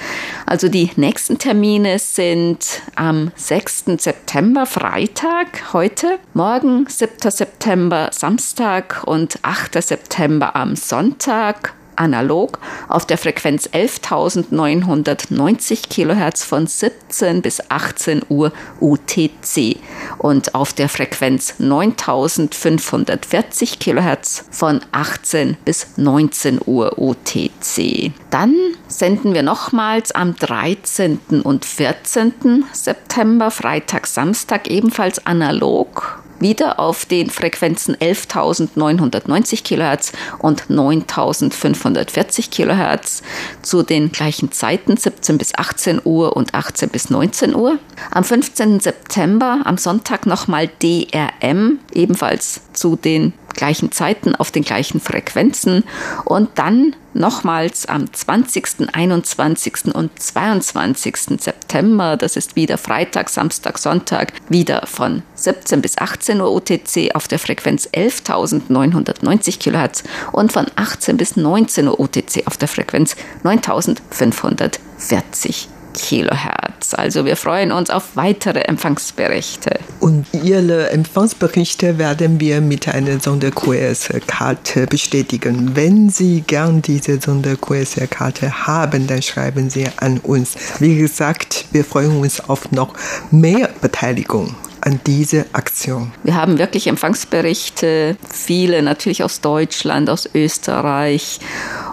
Also 0.46 0.68
die 0.68 0.92
nächsten 1.26 1.40
Termine 1.40 1.98
sind 1.98 2.84
am 2.94 3.32
6. 3.36 3.86
September, 3.98 4.68
Freitag, 4.68 5.74
heute, 5.74 6.20
morgen 6.36 6.86
7. 6.88 7.32
September, 7.32 8.10
Samstag 8.12 9.02
und 9.08 9.40
8. 9.42 9.82
September 9.82 10.56
am 10.56 10.76
Sonntag 10.76 11.74
analog 11.96 12.60
auf 12.88 13.06
der 13.06 13.18
Frequenz 13.18 13.68
11.990 13.70 15.90
Kilohertz 15.90 16.44
von 16.44 16.68
17 16.68 17.42
bis 17.42 17.62
18 17.70 18.24
Uhr 18.30 18.52
UTC 18.80 19.78
und 20.18 20.56
auf 20.56 20.74
der 20.74 20.90
Frequenz 20.90 21.56
9.540 21.60 23.80
Kilohertz 23.80 24.46
von 24.52 24.82
18 24.92 25.58
bis 25.66 25.98
19 25.98 26.60
Uhr 26.66 26.98
UTC. 26.98 28.12
Dann 28.30 28.56
senden 28.88 29.34
wir 29.34 29.44
nochmals 29.44 30.12
am 30.12 30.36
13. 30.36 31.42
und 31.44 31.66
14. 31.66 32.66
September, 32.72 33.52
Freitag, 33.52 34.08
Samstag 34.08 34.70
ebenfalls 34.70 35.26
analog 35.26 36.25
wieder 36.40 36.80
auf 36.80 37.06
den 37.06 37.30
Frequenzen 37.30 37.96
11.990 37.96 39.64
Kilohertz 39.64 40.12
und 40.40 40.64
9.540 40.64 42.50
Kilohertz 42.50 43.24
zu 43.62 43.84
den 43.84 44.12
gleichen 44.12 44.52
Zeiten 44.52 44.98
17 44.98 45.38
bis 45.38 45.56
18 45.56 46.02
Uhr 46.04 46.36
und 46.36 46.54
18 46.54 46.90
bis 46.90 47.10
19 47.10 47.56
Uhr. 47.56 47.80
Am 48.12 48.24
15. 48.24 48.80
September 48.80 49.62
am 49.66 49.78
Sonntag 49.78 50.26
nochmal 50.26 50.70
DRM, 50.82 51.80
ebenfalls 51.94 52.62
zu 52.74 52.96
den 52.96 53.34
gleichen 53.56 53.92
Zeiten 53.92 54.36
auf 54.36 54.52
den 54.52 54.64
gleichen 54.64 55.00
Frequenzen 55.00 55.84
und 56.26 56.50
dann 56.56 56.96
nochmals 57.14 57.88
am 57.88 58.12
20., 58.12 58.94
21. 58.94 59.96
und 59.96 60.12
22. 60.22 61.16
September, 61.40 62.18
das 62.18 62.36
ist 62.36 62.56
wieder 62.56 62.78
Freitag, 62.78 63.30
Samstag, 63.30 63.80
Sonntag, 63.80 64.34
wieder 64.50 64.86
von 64.86 65.24
17 65.36 65.82
bis 65.82 65.98
18 65.98 66.42
Uhr 66.42 66.52
UTC 66.52 67.16
auf 67.16 67.28
der 67.28 67.40
Frequenz 67.40 67.88
11.990 67.88 69.58
Kilohertz 69.60 70.04
und 70.32 70.52
von 70.52 70.68
18 70.76 71.18
bis 71.18 71.38
19 71.38 71.88
Uhr 71.88 72.00
UTC 72.00 72.46
auf 72.46 72.58
der 72.58 72.68
Frequenz 72.68 73.16
9.540 73.44 75.75
Kilohertz. 75.96 76.94
Also 76.94 77.26
wir 77.26 77.36
freuen 77.36 77.72
uns 77.72 77.90
auf 77.90 78.16
weitere 78.16 78.60
Empfangsberichte. 78.60 79.80
Und 80.00 80.26
Ihre 80.34 80.90
Empfangsberichte 80.92 81.98
werden 81.98 82.40
wir 82.40 82.62
mit 82.62 82.88
einer 82.88 83.20
Sonder-QS-Karte 83.20 84.88
bestätigen. 84.88 85.76
Wenn 85.76 86.10
Sie 86.10 86.42
gern 86.42 86.82
diese 86.82 87.20
Sonder-QS-Karte 87.20 88.68
haben, 88.68 89.08
dann 89.08 89.22
schreiben 89.22 89.70
Sie 89.70 89.88
an 89.98 90.20
uns. 90.20 90.56
Wie 90.80 90.98
gesagt, 90.98 91.66
wir 91.72 91.84
freuen 91.84 92.20
uns 92.20 92.40
auf 92.42 92.72
noch 92.72 92.94
mehr 93.32 93.70
Beteiligung 93.82 94.56
an 94.86 95.00
diese 95.08 95.48
Aktion. 95.54 96.12
Wir 96.24 96.36
haben 96.36 96.60
wirklich 96.60 96.88
Empfangsberichte, 96.88 98.18
viele 98.32 98.84
natürlich 98.84 99.24
aus 99.24 99.42
Deutschland, 99.42 100.10
aus 100.10 100.30
Österreich 100.34 101.40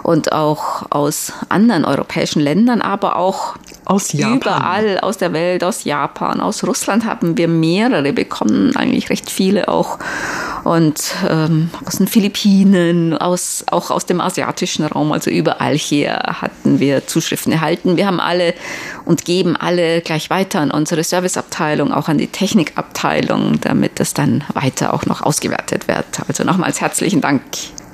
und 0.03 0.31
auch 0.31 0.85
aus 0.91 1.33
anderen 1.49 1.85
europäischen 1.85 2.39
Ländern, 2.39 2.81
aber 2.81 3.15
auch 3.15 3.55
aus 3.85 4.13
Japan. 4.13 4.37
überall 4.37 4.99
aus 4.99 5.17
der 5.17 5.33
Welt, 5.33 5.63
aus 5.63 5.83
Japan, 5.83 6.39
aus 6.39 6.63
Russland 6.63 7.05
haben 7.05 7.37
wir 7.37 7.47
mehrere 7.47 8.13
bekommen, 8.13 8.75
eigentlich 8.75 9.09
recht 9.09 9.29
viele 9.29 9.67
auch. 9.67 9.99
und 10.63 11.13
ähm, 11.29 11.69
aus 11.85 11.97
den 11.97 12.07
Philippinen, 12.07 13.17
aus, 13.17 13.65
auch 13.69 13.91
aus 13.91 14.05
dem 14.05 14.21
asiatischen 14.21 14.85
Raum, 14.85 15.11
also 15.11 15.29
überall 15.29 15.75
hier 15.75 16.13
hatten 16.13 16.79
wir 16.79 17.05
Zuschriften 17.07 17.51
erhalten. 17.51 17.97
Wir 17.97 18.07
haben 18.07 18.19
alle 18.19 18.53
und 19.05 19.25
geben 19.25 19.55
alle 19.57 20.01
gleich 20.01 20.29
weiter 20.29 20.61
an 20.61 20.71
unsere 20.71 21.03
Serviceabteilung, 21.03 21.91
auch 21.91 22.07
an 22.07 22.17
die 22.17 22.27
Technikabteilung, 22.27 23.59
damit 23.61 23.99
das 23.99 24.13
dann 24.13 24.43
weiter 24.53 24.93
auch 24.93 25.05
noch 25.05 25.21
ausgewertet 25.21 25.87
wird. 25.87 26.05
Also 26.27 26.43
nochmals 26.43 26.79
herzlichen 26.79 27.19
Dank. 27.19 27.41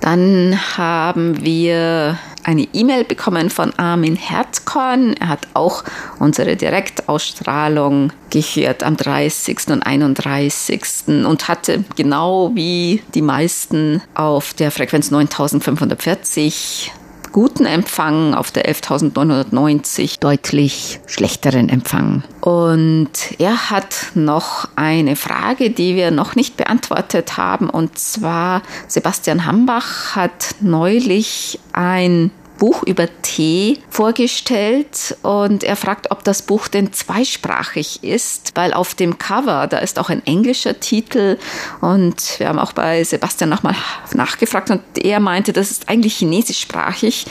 Dann 0.02 0.58
haben 0.78 1.44
wir 1.44 2.18
eine 2.44 2.68
E-Mail 2.74 3.04
bekommen 3.04 3.50
von 3.50 3.74
Armin 3.78 4.16
Herzkorn. 4.16 5.14
Er 5.20 5.30
hat 5.30 5.48
auch 5.54 5.84
unsere 6.20 6.56
Direktausstrahlung 6.56 8.12
gehört 8.30 8.84
am 8.84 8.98
30. 8.98 9.68
und 9.70 9.84
31. 9.84 11.26
und 11.26 11.48
hatte 11.48 11.84
genau 11.96 12.52
wie 12.54 13.02
die 13.14 13.22
meisten 13.22 14.02
auf 14.14 14.54
der 14.54 14.72
Frequenz 14.72 15.12
9540 15.12 16.92
guten 17.32 17.66
Empfang, 17.66 18.34
auf 18.34 18.52
der 18.52 18.70
11.990 18.72 20.20
deutlich 20.20 21.00
schlechteren 21.06 21.70
Empfang. 21.70 22.24
Und 22.42 23.10
er 23.38 23.70
hat 23.70 24.12
noch 24.16 24.68
eine 24.76 25.16
Frage, 25.16 25.70
die 25.70 25.96
wir 25.96 26.12
noch 26.12 26.36
nicht 26.36 26.58
beantwortet 26.58 27.38
haben. 27.38 27.70
Und 27.70 27.98
zwar, 27.98 28.62
Sebastian 28.88 29.46
Hambach 29.46 30.16
hat 30.16 30.56
neulich 30.62 31.60
ein 31.74 32.32
Buch 32.60 32.84
über 32.84 33.08
Tee 33.22 33.80
vorgestellt 33.90 35.18
und 35.24 35.64
er 35.64 35.76
fragt, 35.76 36.12
ob 36.12 36.24
das 36.24 36.42
Buch 36.42 36.68
denn 36.68 36.94
zweisprachig 36.94 38.04
ist, 38.04 38.52
weil 38.56 38.74
auf 38.74 38.94
dem 38.94 39.18
Cover, 39.18 39.68
da 39.68 39.80
ist 39.80 39.98
auch 39.98 40.10
ein 40.10 40.26
englischer 40.26 40.80
Titel 40.80 41.38
und 41.82 42.40
wir 42.40 42.50
haben 42.50 42.60
auch 42.60 42.74
bei 42.74 43.04
Sebastian 43.04 43.50
nochmal 43.50 43.76
nachgefragt 44.14 44.70
und 44.70 44.82
er 45.02 45.20
meinte, 45.20 45.54
das 45.54 45.72
ist 45.72 45.90
eigentlich 45.90 46.18
chinesischsprachig 46.18 47.26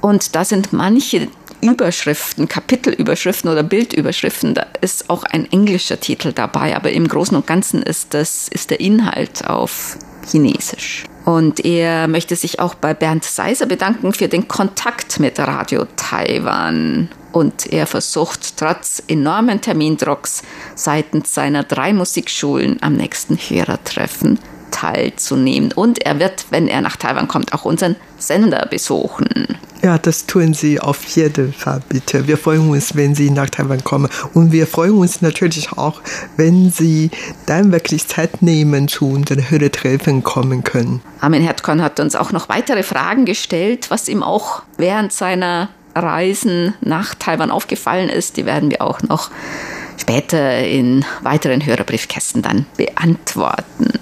und 0.00 0.34
da 0.34 0.44
sind 0.44 0.72
manche 0.72 1.28
Überschriften, 1.62 2.48
Kapitelüberschriften 2.48 3.50
oder 3.50 3.62
Bildüberschriften, 3.62 4.54
da 4.54 4.66
ist 4.80 5.10
auch 5.10 5.24
ein 5.24 5.50
englischer 5.52 6.00
Titel 6.00 6.32
dabei, 6.32 6.74
aber 6.74 6.90
im 6.90 7.06
Großen 7.06 7.36
und 7.36 7.46
Ganzen 7.46 7.82
ist 7.82 8.14
das, 8.14 8.48
ist 8.48 8.70
der 8.70 8.80
Inhalt 8.80 9.46
auf 9.46 9.98
Chinesisch. 10.28 11.04
Und 11.24 11.64
er 11.64 12.08
möchte 12.08 12.34
sich 12.34 12.60
auch 12.60 12.74
bei 12.74 12.94
Bernd 12.94 13.24
Seiser 13.24 13.66
bedanken 13.66 14.12
für 14.12 14.28
den 14.28 14.48
Kontakt 14.48 15.20
mit 15.20 15.38
Radio 15.38 15.86
Taiwan. 15.96 17.08
Und 17.32 17.72
er 17.72 17.86
versucht 17.86 18.56
trotz 18.56 19.02
enormen 19.06 19.60
Termindrucks 19.60 20.42
seitens 20.74 21.34
seiner 21.34 21.62
drei 21.62 21.92
Musikschulen 21.92 22.78
am 22.80 22.94
nächsten 22.94 23.36
Hörertreffen 23.36 24.38
teilzunehmen. 24.70 25.72
Und 25.72 26.04
er 26.04 26.18
wird, 26.18 26.46
wenn 26.50 26.68
er 26.68 26.80
nach 26.80 26.96
Taiwan 26.96 27.28
kommt, 27.28 27.52
auch 27.52 27.64
unseren 27.64 27.96
Sender 28.18 28.66
besuchen. 28.70 29.58
Ja, 29.82 29.96
das 29.96 30.26
tun 30.26 30.52
Sie 30.52 30.78
auf 30.78 31.04
jeden 31.16 31.54
Fall 31.54 31.80
bitte. 31.88 32.26
Wir 32.26 32.36
freuen 32.36 32.68
uns, 32.68 32.96
wenn 32.96 33.14
Sie 33.14 33.30
nach 33.30 33.48
Taiwan 33.48 33.82
kommen. 33.82 34.10
Und 34.34 34.52
wir 34.52 34.66
freuen 34.66 34.92
uns 34.92 35.22
natürlich 35.22 35.72
auch, 35.72 36.02
wenn 36.36 36.70
Sie 36.70 37.10
dann 37.46 37.72
wirklich 37.72 38.06
Zeit 38.06 38.42
nehmen, 38.42 38.88
zu 38.88 39.08
unseren 39.08 39.50
Hörertreffen 39.50 40.22
kommen 40.22 40.64
können. 40.64 41.00
Armin 41.20 41.42
Hertkorn 41.42 41.82
hat 41.82 41.98
uns 41.98 42.14
auch 42.14 42.30
noch 42.30 42.50
weitere 42.50 42.82
Fragen 42.82 43.24
gestellt, 43.24 43.90
was 43.90 44.08
ihm 44.08 44.22
auch 44.22 44.62
während 44.76 45.14
seiner 45.14 45.70
Reisen 45.94 46.74
nach 46.82 47.14
Taiwan 47.14 47.50
aufgefallen 47.50 48.10
ist. 48.10 48.36
Die 48.36 48.44
werden 48.44 48.70
wir 48.70 48.82
auch 48.82 49.02
noch 49.02 49.30
später 50.00 50.58
in 50.66 51.04
weiteren 51.22 51.64
Hörerbriefkästen 51.64 52.42
dann 52.42 52.66
beantworten. 52.76 53.92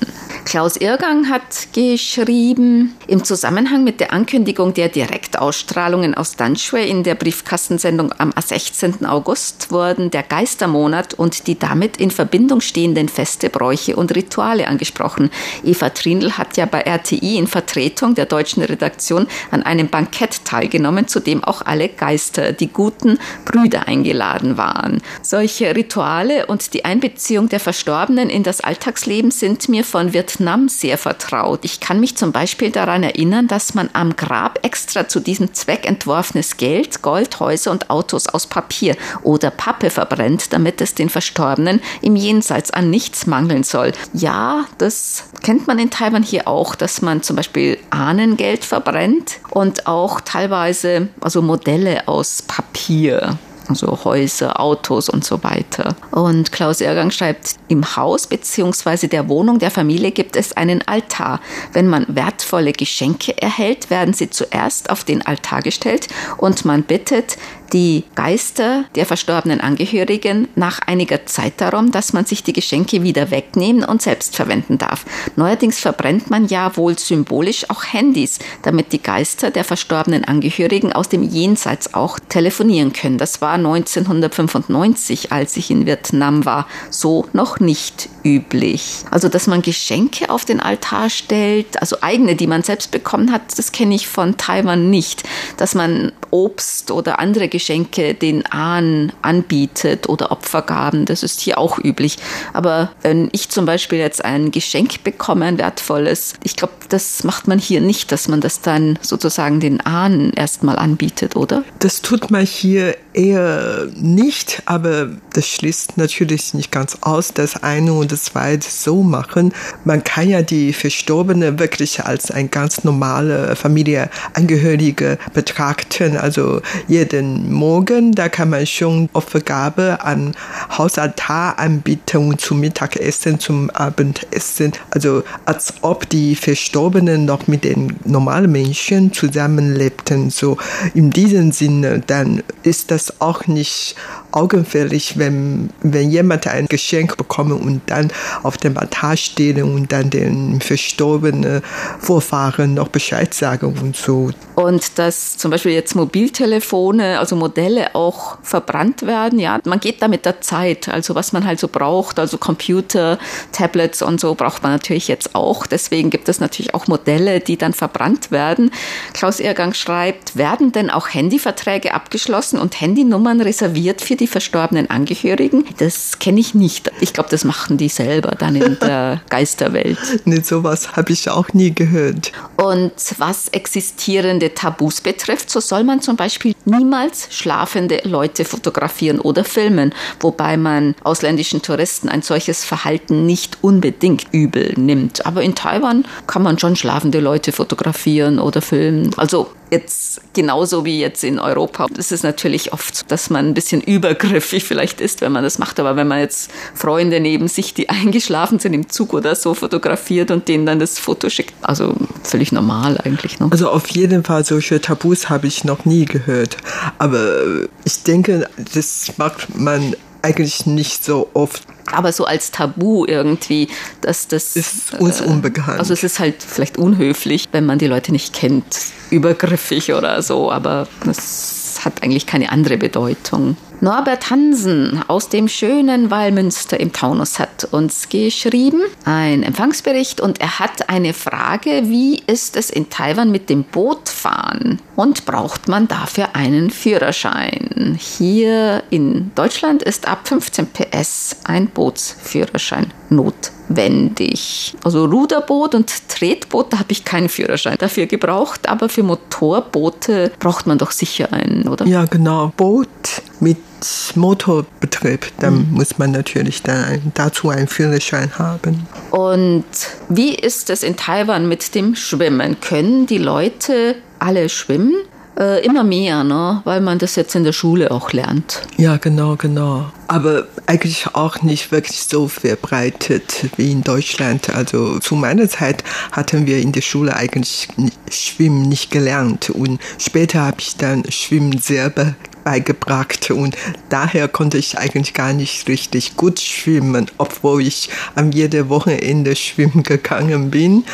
Klaus 0.49 0.79
Irgang 0.79 1.29
hat 1.29 1.75
geschrieben, 1.75 2.95
im 3.07 3.23
Zusammenhang 3.23 3.85
mit 3.85 4.01
der 4.01 4.15
Ankündigung 4.15 4.73
der 4.73 4.89
Direktausstrahlungen 4.89 6.15
aus 6.15 6.37
Danschwe 6.37 6.81
in 6.81 7.03
der 7.03 7.17
Briefkastensendung 7.17 8.15
am 8.17 8.33
16. 8.35 9.05
August 9.05 9.71
wurden 9.71 10.11
der 10.11 10.23
Geistermonat 10.23 11.13
und 11.13 11.49
die 11.49 11.59
damit 11.59 11.99
in 11.99 12.11
Verbindung 12.11 12.63
stehenden 12.63 13.11
Feste, 13.11 13.51
Bräuche 13.51 13.95
und 13.95 14.17
Rituale 14.17 14.69
angesprochen. 14.69 15.29
Eva 15.65 15.91
Trindl 15.91 16.39
hat 16.39 16.57
ja 16.57 16.65
bei 16.65 16.81
RTI 16.81 17.37
in 17.37 17.47
Vertretung 17.47 18.15
der 18.15 18.25
deutschen 18.25 18.63
Redaktion 18.63 19.27
an 19.51 19.65
einem 19.65 19.89
Bankett 19.89 20.47
teilgenommen, 20.47 21.09
zu 21.09 21.21
dem 21.21 21.45
auch 21.45 21.61
alle 21.67 21.91
Geister, 21.91 22.53
die 22.53 22.69
guten 22.69 23.19
Brüder 23.45 23.87
eingeladen 23.87 24.57
waren. 24.57 25.03
Solche 25.21 25.77
Rituale 25.77 25.88
und 25.97 26.75
die 26.75 26.85
Einbeziehung 26.85 27.49
der 27.49 27.61
Verstorbenen 27.61 28.31
in 28.31 28.43
das 28.43 28.61
Alltagsleben 28.61 29.31
sind 29.31 29.69
mir 29.69 29.85
von 29.85 30.13
Vietnam 30.13 30.49
Vietnam 30.49 30.69
sehr 30.69 30.99
vertraut. 30.99 31.61
Ich 31.65 31.81
kann 31.81 32.01
mich 32.01 32.17
zum 32.17 32.33
Beispiel 32.33 32.71
daran 32.71 33.03
erinnern, 33.03 33.49
dass 33.49 33.75
man 33.75 33.89
am 33.93 34.17
Grab 34.17 34.59
extra 34.65 35.09
zu 35.09 35.21
diesem 35.21 35.55
Zweck 35.55 35.87
entworfenes 35.87 36.57
Geld, 36.57 37.03
Gold, 37.03 37.41
Häuser 37.41 37.71
und 37.71 37.91
Autos 37.91 38.29
aus 38.29 38.47
Papier 38.47 38.97
oder 39.23 39.51
Pappe 39.51 39.91
verbrennt, 39.91 40.53
damit 40.53 40.81
es 40.81 40.95
den 40.95 41.09
Verstorbenen 41.09 41.81
im 42.03 42.17
Jenseits 42.17 42.71
an 42.71 42.91
nichts 42.91 43.27
mangeln 43.27 43.65
soll. 43.65 43.93
Ja, 44.13 44.67
das 44.79 45.25
kennt 45.43 45.67
man 45.67 45.79
in 45.79 45.91
Taiwan 45.91 46.23
hier 46.23 46.47
auch, 46.47 46.75
dass 46.75 47.03
man 47.03 47.23
zum 47.23 47.37
Beispiel 47.37 47.79
Ahnengeld 47.91 48.65
verbrennt 48.65 49.41
und 49.51 49.87
auch 49.87 50.21
teilweise 50.21 51.09
also 51.21 51.43
Modelle 51.43 52.07
aus 52.07 52.43
Papier 52.43 53.39
also 53.69 54.05
Häuser, 54.05 54.61
Autos 54.61 55.09
und 55.09 55.25
so 55.25 55.43
weiter. 55.43 55.97
Und 56.11 56.53
Klaus 56.53 56.81
Ergang 56.81 57.11
schreibt, 57.11 57.57
im 57.69 57.97
Haus 57.97 58.27
bzw. 58.27 59.09
der 59.09 59.29
Wohnung 59.29 59.59
der 59.59 59.71
Familie 59.71 60.11
gibt 60.11 60.37
es 60.37 60.57
einen 60.57 60.87
Altar. 60.87 61.41
Wenn 61.73 61.87
man 61.87 62.07
wertvolle 62.09 62.73
Geschenke 62.73 63.41
erhält, 63.41 63.91
werden 63.91 64.15
sie 64.15 64.31
zuerst 64.31 64.91
auf 64.91 65.05
den 65.05 65.27
Altar 65.27 65.63
gestellt 65.63 66.09
und 66.39 66.65
man 66.65 66.83
bittet 66.83 67.37
die 67.73 68.05
Geister 68.15 68.85
der 68.95 69.07
verstorbenen 69.07 69.61
Angehörigen 69.61 70.49
nach 70.55 70.81
einiger 70.87 71.27
Zeit 71.27 71.61
darum, 71.61 71.91
dass 71.91 72.13
man 72.13 72.25
sich 72.25 72.43
die 72.43 72.53
Geschenke 72.53 73.03
wieder 73.03 73.31
wegnehmen 73.31 73.85
und 73.85 74.03
selbst 74.03 74.37
verwenden 74.37 74.79
darf. 74.79 75.05
Neuerdings 75.37 75.79
verbrennt 75.79 76.31
man 76.31 76.47
ja 76.47 76.77
wohl 76.77 76.99
symbolisch 76.99 77.69
auch 77.69 77.85
Handys, 77.85 78.39
damit 78.63 78.93
die 78.93 79.03
Geister 79.03 79.51
der 79.51 79.65
verstorbenen 79.65 80.25
Angehörigen 80.25 80.93
aus 80.93 81.09
dem 81.09 81.23
Jenseits 81.23 81.95
auch 81.95 82.19
telefonieren 82.29 82.93
können. 82.93 83.19
Das 83.19 83.41
war 83.41 83.58
1995, 83.59 85.33
als 85.33 85.57
ich 85.57 85.71
in 85.71 85.87
Vietnam 85.87 86.45
war, 86.45 86.67
so 86.91 87.27
noch 87.33 87.61
nicht 87.61 88.09
üblich. 88.25 89.05
Also, 89.11 89.29
dass 89.29 89.47
man 89.47 89.63
Geschenke 89.63 90.31
auf 90.31 90.45
den 90.45 90.61
Altar 90.61 91.11
stellt, 91.11 91.81
also 91.81 91.97
eigene, 92.01 92.37
die 92.37 92.47
man 92.47 92.63
selbst 92.63 92.91
bekommen 92.91 93.33
hat, 93.33 93.59
das 93.59 93.73
kenne 93.73 93.95
ich 93.95 94.09
von 94.09 94.37
Taiwan 94.37 94.91
nicht. 94.91 95.23
Dass 95.57 95.75
man 95.75 96.13
Obst 96.31 96.91
oder 96.91 97.19
andere 97.19 97.49
Geschenke 97.49 98.15
den 98.15 98.45
Ahnen 98.47 99.13
anbietet 99.23 100.09
oder 100.09 100.31
Opfergaben, 100.31 101.05
das 101.05 101.23
ist 101.23 101.41
hier 101.41 101.59
auch 101.59 101.79
üblich. 101.79 102.19
Aber 102.53 102.91
wenn 103.03 103.29
ich 103.33 103.49
zum 103.49 103.67
Beispiel 103.67 103.99
jetzt 103.99 104.25
ein 104.25 104.51
Geschenk 104.51 105.05
bekomme, 105.05 105.47
ein 105.47 105.59
wertvolles, 105.59 106.35
ich 106.43 106.57
glaube, 106.57 106.75
das 106.89 107.25
macht 107.25 107.49
man 107.49 107.59
hier 107.59 107.81
nicht, 107.81 108.13
dass 108.13 108.29
man 108.29 108.41
das 108.41 108.61
dann 108.61 108.99
sozusagen 109.01 109.61
den 109.61 109.81
Ahnen 109.81 110.33
erstmal 110.33 110.77
anbietet, 110.77 111.37
oder? 111.37 111.65
Das 111.79 112.03
tut 112.03 112.31
man 112.31 112.45
hier 112.45 112.97
eher 113.13 113.48
nicht, 113.95 114.63
aber 114.67 115.09
das 115.33 115.47
schließt 115.47 115.97
natürlich 115.97 116.55
nicht 116.55 116.71
ganz 116.71 116.99
aus, 117.01 117.33
das 117.33 117.63
eine 117.63 117.93
und 117.93 118.13
das 118.13 118.25
zweite 118.25 118.69
so 118.69 119.03
machen. 119.03 119.53
Man 119.85 120.05
kann 120.05 120.29
ja 120.29 120.43
die 120.43 120.73
Verstorbene 120.73 121.59
wirklich 121.59 122.05
als 122.05 122.31
ein 122.31 122.51
ganz 122.51 122.85
normale 122.85 123.57
Familienangehörige 123.57 125.19
betrachten. 125.35 126.17
Also 126.17 126.61
jeden 126.87 127.53
Morgen, 127.53 128.13
da 128.13 128.29
kann 128.29 128.51
man 128.51 128.67
schon 128.67 129.09
Opfergabe 129.13 129.99
an 130.03 130.35
Hausaltar 130.77 131.59
anbieten 131.59 132.37
zum 132.39 132.61
Mittagessen, 132.61 133.39
zum 133.39 133.71
Abendessen. 133.71 134.73
Also 134.91 135.23
als 135.45 135.75
ob 135.83 136.09
die 136.09 136.35
Verstorbenen 136.35 137.25
noch 137.25 137.47
mit 137.47 137.65
den 137.65 137.97
normalen 138.05 138.51
Menschen 138.51 139.13
zusammenlebten. 139.13 140.31
So 140.31 140.57
in 140.95 141.11
diesem 141.11 141.53
Sinne, 141.53 142.03
dann 142.07 142.43
ist 142.63 142.91
das 142.91 143.21
auch 143.21 143.38
nicht 143.47 143.95
augenfällig, 144.33 145.19
wenn, 145.19 145.71
wenn 145.83 146.11
jemand 146.11 146.47
ein 146.47 146.67
Geschenk 146.67 147.17
bekommt 147.17 147.53
und 147.53 147.81
dann 147.87 148.13
auf 148.43 148.59
dem 148.59 148.77
Altar 148.77 149.17
stehen 149.17 149.63
und 149.63 149.93
dann 149.93 150.11
den 150.11 150.61
verstorbenen 150.61 151.63
Vorfahren 151.99 152.75
noch 152.75 152.89
Bescheid 152.89 153.33
sagen 153.35 153.75
und 153.81 153.97
so. 153.97 154.31
Und 154.55 154.99
dass 154.99 155.37
zum 155.37 155.51
Beispiel 155.51 155.73
jetzt 155.73 155.95
Mobiltelefone, 155.95 157.19
also 157.19 157.37
Modelle 157.37 157.95
auch 157.95 158.39
verbrannt 158.43 159.07
werden, 159.07 159.39
ja, 159.39 159.61
man 159.65 159.81
geht 159.81 160.03
da 160.03 160.09
mit 160.09 160.25
der 160.25 160.41
Zeit, 160.41 160.89
also 160.89 161.15
was 161.15 161.33
man 161.33 161.45
halt 161.45 161.61
so 161.61 161.69
braucht, 161.69 162.19
also 162.19 162.39
Computer, 162.39 163.19
Tablets 163.53 164.03
und 164.03 164.21
so 164.21 164.35
braucht 164.35 164.63
man 164.63 164.73
natürlich 164.73 165.09
jetzt 165.09 165.35
auch. 165.35 165.67
Deswegen 165.67 166.11
gibt 166.11 166.29
es 166.29 166.41
natürlich 166.41 166.75
auch 166.75 166.87
Modelle, 166.87 167.41
die 167.41 167.57
dann 167.57 167.73
verbrannt 167.73 168.31
werden. 168.31 168.71
Klaus 169.13 169.41
Ehrgang 169.41 169.75
schreibt, 169.75 170.37
werden 170.37 170.73
denn 170.73 170.91
auch 170.91 171.09
Handyverträge 171.09 171.95
abgeschlossen 171.95 172.59
und 172.59 172.81
Handynummern 172.81 173.41
reserviert 173.41 174.03
für 174.03 174.17
die 174.19 174.27
verstorbenen 174.27 174.91
Angehörigen. 174.91 175.65
Das 175.79 176.19
kenne 176.19 176.41
ich 176.41 176.55
nicht. 176.55 176.91
Ich 177.01 177.13
glaube, 177.13 177.31
das 177.31 177.45
machen 177.45 177.77
die 177.79 177.89
selber 177.89 178.33
dann 178.39 178.57
in 178.57 178.79
der 178.81 179.23
Geisterwelt. 179.31 179.99
Nee, 180.25 180.41
sowas 180.41 180.97
habe 180.97 181.13
ich 181.13 181.31
auch 181.31 181.53
nie 181.53 181.75
gehört. 181.75 182.33
Und 182.57 182.93
was 183.19 183.49
existierende 183.49 184.55
Tabus 184.55 185.01
betrifft, 185.01 185.51
so 185.51 185.61
soll 185.61 185.85
man 185.85 186.03
zum 186.03 186.17
Beispiel 186.17 186.55
niemals 186.65 187.29
schlafende 187.31 188.01
Leute 188.05 188.45
fotografieren 188.45 189.21
oder 189.21 189.45
filmen, 189.45 189.95
wobei 190.21 190.57
man 190.57 190.95
ausländischen 191.05 191.63
Touristen 191.63 192.09
ein 192.09 192.23
solches 192.23 192.65
Verhalten 192.65 193.27
nicht 193.27 193.59
unbedingt 193.63 194.27
übel 194.33 194.75
nimmt. 194.77 195.27
Aber 195.27 195.43
in 195.43 195.55
Taiwan 195.55 196.05
kann 196.27 196.43
man 196.43 196.59
schon 196.59 196.77
schlafende 196.77 197.21
Leute 197.21 197.53
fotografieren 197.53 198.39
oder 198.39 198.61
filmen. 198.63 199.11
Also 199.17 199.49
jetzt 199.71 200.21
genauso 200.35 200.85
wie 200.85 201.01
jetzt 201.01 201.25
in 201.25 201.39
Europa. 201.39 201.87
Es 201.97 202.13
ist 202.13 202.23
natürlich 202.23 202.73
oft 202.73 202.95
so, 202.95 203.05
dass 203.09 203.31
man 203.31 203.47
ein 203.47 203.55
bisschen 203.55 203.81
übergriffig 203.81 204.65
vielleicht 204.65 205.01
ist, 205.01 205.21
wenn 205.21 205.33
man 205.33 205.45
das 205.45 205.59
macht. 205.59 205.81
Aber 205.81 205.97
wenn 205.97 206.09
man 206.09 206.21
jetzt 206.21 206.51
Freunde 206.75 207.21
neben 207.21 207.49
sich, 207.49 207.75
die 207.75 207.89
eingeschlafen 207.89 208.59
sind 208.59 208.75
im 208.75 208.89
Zug 208.89 209.15
oder 209.15 209.35
so, 209.35 209.55
fotografiert 209.55 210.31
und 210.31 210.49
denen 210.49 210.67
dann 210.67 210.79
das 210.79 210.99
Foto 210.99 211.29
schickt, 211.31 211.55
also 211.63 211.95
völlig 212.23 212.53
normal 212.53 212.99
eigentlich. 212.99 213.41
Ne? 213.41 213.49
Also 213.51 213.71
auf 213.71 213.89
jeden 213.89 214.25
Fall 214.25 214.45
solche 214.45 214.81
Tabus 214.81 215.29
habe 215.29 215.47
ich 215.47 215.65
noch 215.65 215.85
nie 215.85 216.05
gehört. 216.05 216.57
Aber 216.99 217.67
ich 217.85 218.03
denke, 218.03 218.49
das 218.75 219.13
macht 219.17 219.57
man 219.57 219.95
eigentlich 220.23 220.67
nicht 220.67 221.05
so 221.05 221.29
oft. 221.35 221.63
Aber 221.91 222.13
so 222.13 222.25
als 222.27 222.51
Tabu 222.51 223.07
irgendwie, 223.07 223.69
dass 224.03 224.29
das 224.29 224.57
ist 224.57 224.95
uns 224.99 225.21
unbekannt. 225.21 225.79
Also 225.79 225.95
es 225.95 226.05
ist 226.05 226.19
halt 226.19 226.43
vielleicht 226.43 226.77
unhöflich, 226.77 227.49
wenn 227.53 227.65
man 227.65 227.79
die 227.79 227.87
Leute 227.87 228.13
nicht 228.13 228.35
kennt, 228.35 228.65
übergriffig 229.11 229.95
oder 229.95 230.21
so, 230.23 230.53
aber 230.53 230.87
es 231.09 231.81
hat 231.85 232.03
eigentlich 232.03 232.27
keine 232.27 232.53
andere 232.53 232.77
Bedeutung. 232.77 233.57
Norbert 233.81 234.31
Hansen 234.31 235.05
aus 235.07 235.29
dem 235.29 235.47
schönen 235.47 236.11
Wallmünster 236.11 236.81
im 236.81 236.93
Taunus 236.93 237.39
hat 237.39 237.69
uns 237.71 238.09
geschrieben, 238.09 238.81
ein 239.05 239.45
Empfangsbericht 239.45 240.21
und 240.21 240.41
er 240.41 240.59
hat 240.59 240.89
eine 240.89 241.15
Frage, 241.15 241.83
wie 241.85 242.21
ist 242.27 242.57
es 242.57 242.71
in 242.71 242.91
Taiwan 242.91 243.31
mit 243.31 243.49
dem 243.49 243.63
Bootfahren 243.63 244.83
und 244.97 245.27
braucht 245.27 245.69
man 245.69 245.87
dafür 245.87 246.35
einen 246.35 246.71
Führerschein? 246.71 247.97
Hier 248.01 248.83
in 248.91 249.31
Deutschland 249.37 249.85
ist 249.85 250.09
ab 250.09 250.27
15 250.27 250.67
PS 250.67 251.37
ein 251.45 251.69
Bootsführerschein 251.69 252.93
notwendig. 253.11 254.75
Also 254.83 255.05
Ruderboot 255.05 255.77
und 255.77 256.09
Tretboot, 256.09 256.73
da 256.73 256.81
habe 256.81 256.91
ich 256.91 257.05
keinen 257.05 257.29
Führerschein 257.29 257.77
dafür 257.79 258.07
gebraucht, 258.07 258.69
aber 258.69 258.89
für 258.89 259.05
Motorboote 259.05 260.33
braucht 260.41 260.67
man 260.67 260.79
doch 260.79 260.91
sicher 260.91 261.33
einen, 261.33 261.69
oder? 261.69 261.87
Ja, 261.87 262.07
genau. 262.07 262.53
Boot 262.57 263.23
mit 263.39 263.68
Motorbetrieb, 264.15 265.33
dann 265.41 265.69
mhm. 265.69 265.75
muss 265.75 265.99
man 265.99 266.11
natürlich 266.13 266.63
dann 266.63 266.85
ein, 266.85 267.13
dazu 267.15 267.51
einen 267.51 267.69
Führerschein 267.69 268.39
haben. 268.39 268.87
Und 269.11 269.65
wie 270.09 270.35
ist 270.35 270.71
es 270.71 270.83
in 270.83 270.97
Taiwan 270.97 271.49
mit 271.49 271.75
dem 271.75 271.95
Schwimmen? 271.95 272.61
Können 272.61 273.07
die 273.07 273.19
Leute 273.19 273.97
alle 274.19 274.49
schwimmen? 274.49 274.95
Äh, 275.39 275.65
immer 275.65 275.85
mehr, 275.85 276.25
ne? 276.25 276.63
weil 276.65 276.81
man 276.81 276.99
das 276.99 277.15
jetzt 277.15 277.37
in 277.37 277.45
der 277.45 277.53
Schule 277.53 277.93
auch 277.93 278.13
lernt. 278.13 278.63
Ja, 278.77 278.97
genau, 278.97 279.37
genau. 279.37 279.89
Aber 280.09 280.49
eigentlich 280.67 281.07
auch 281.15 281.43
nicht 281.43 281.71
wirklich 281.71 282.01
so 282.09 282.27
verbreitet 282.27 283.49
wie 283.57 283.71
in 283.71 283.85
Deutschland. 283.85 284.51
Also 284.51 284.99
zu 284.99 285.15
meiner 285.15 285.49
Zeit 285.49 285.85
hatten 286.11 286.47
wir 286.47 286.59
in 286.59 286.73
der 286.73 286.81
Schule 286.81 287.15
eigentlich 287.15 287.69
Schwimmen 288.11 288.63
nicht 288.63 288.91
gelernt 288.91 289.51
und 289.51 289.81
später 289.99 290.41
habe 290.41 290.57
ich 290.59 290.77
dann 290.77 291.05
Schwimmen 291.09 291.59
selber 291.59 292.17
beigebracht 292.49 293.31
und 293.31 293.59
daher 293.91 294.27
konnte 294.27 294.57
ich 294.57 294.79
eigentlich 294.79 295.13
gar 295.13 295.35
nicht 295.35 295.69
richtig 295.69 296.17
gut 296.17 296.41
schwimmen, 296.41 297.11
obwohl 297.19 297.61
ich 297.61 297.91
am 298.15 298.33
jede 298.33 298.71
Wochenende 298.71 299.37
schwimmen 299.37 299.83
gegangen 299.83 300.51
bin 300.51 300.85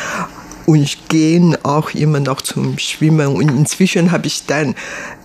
und 0.65 0.81
ich 0.81 1.07
gehe 1.07 1.57
auch 1.63 1.91
immer 1.91 2.19
noch 2.19 2.41
zum 2.41 2.77
Schwimmen. 2.77 3.27
Und 3.27 3.49
inzwischen 3.49 4.11
habe 4.11 4.27
ich 4.27 4.45
dann 4.45 4.75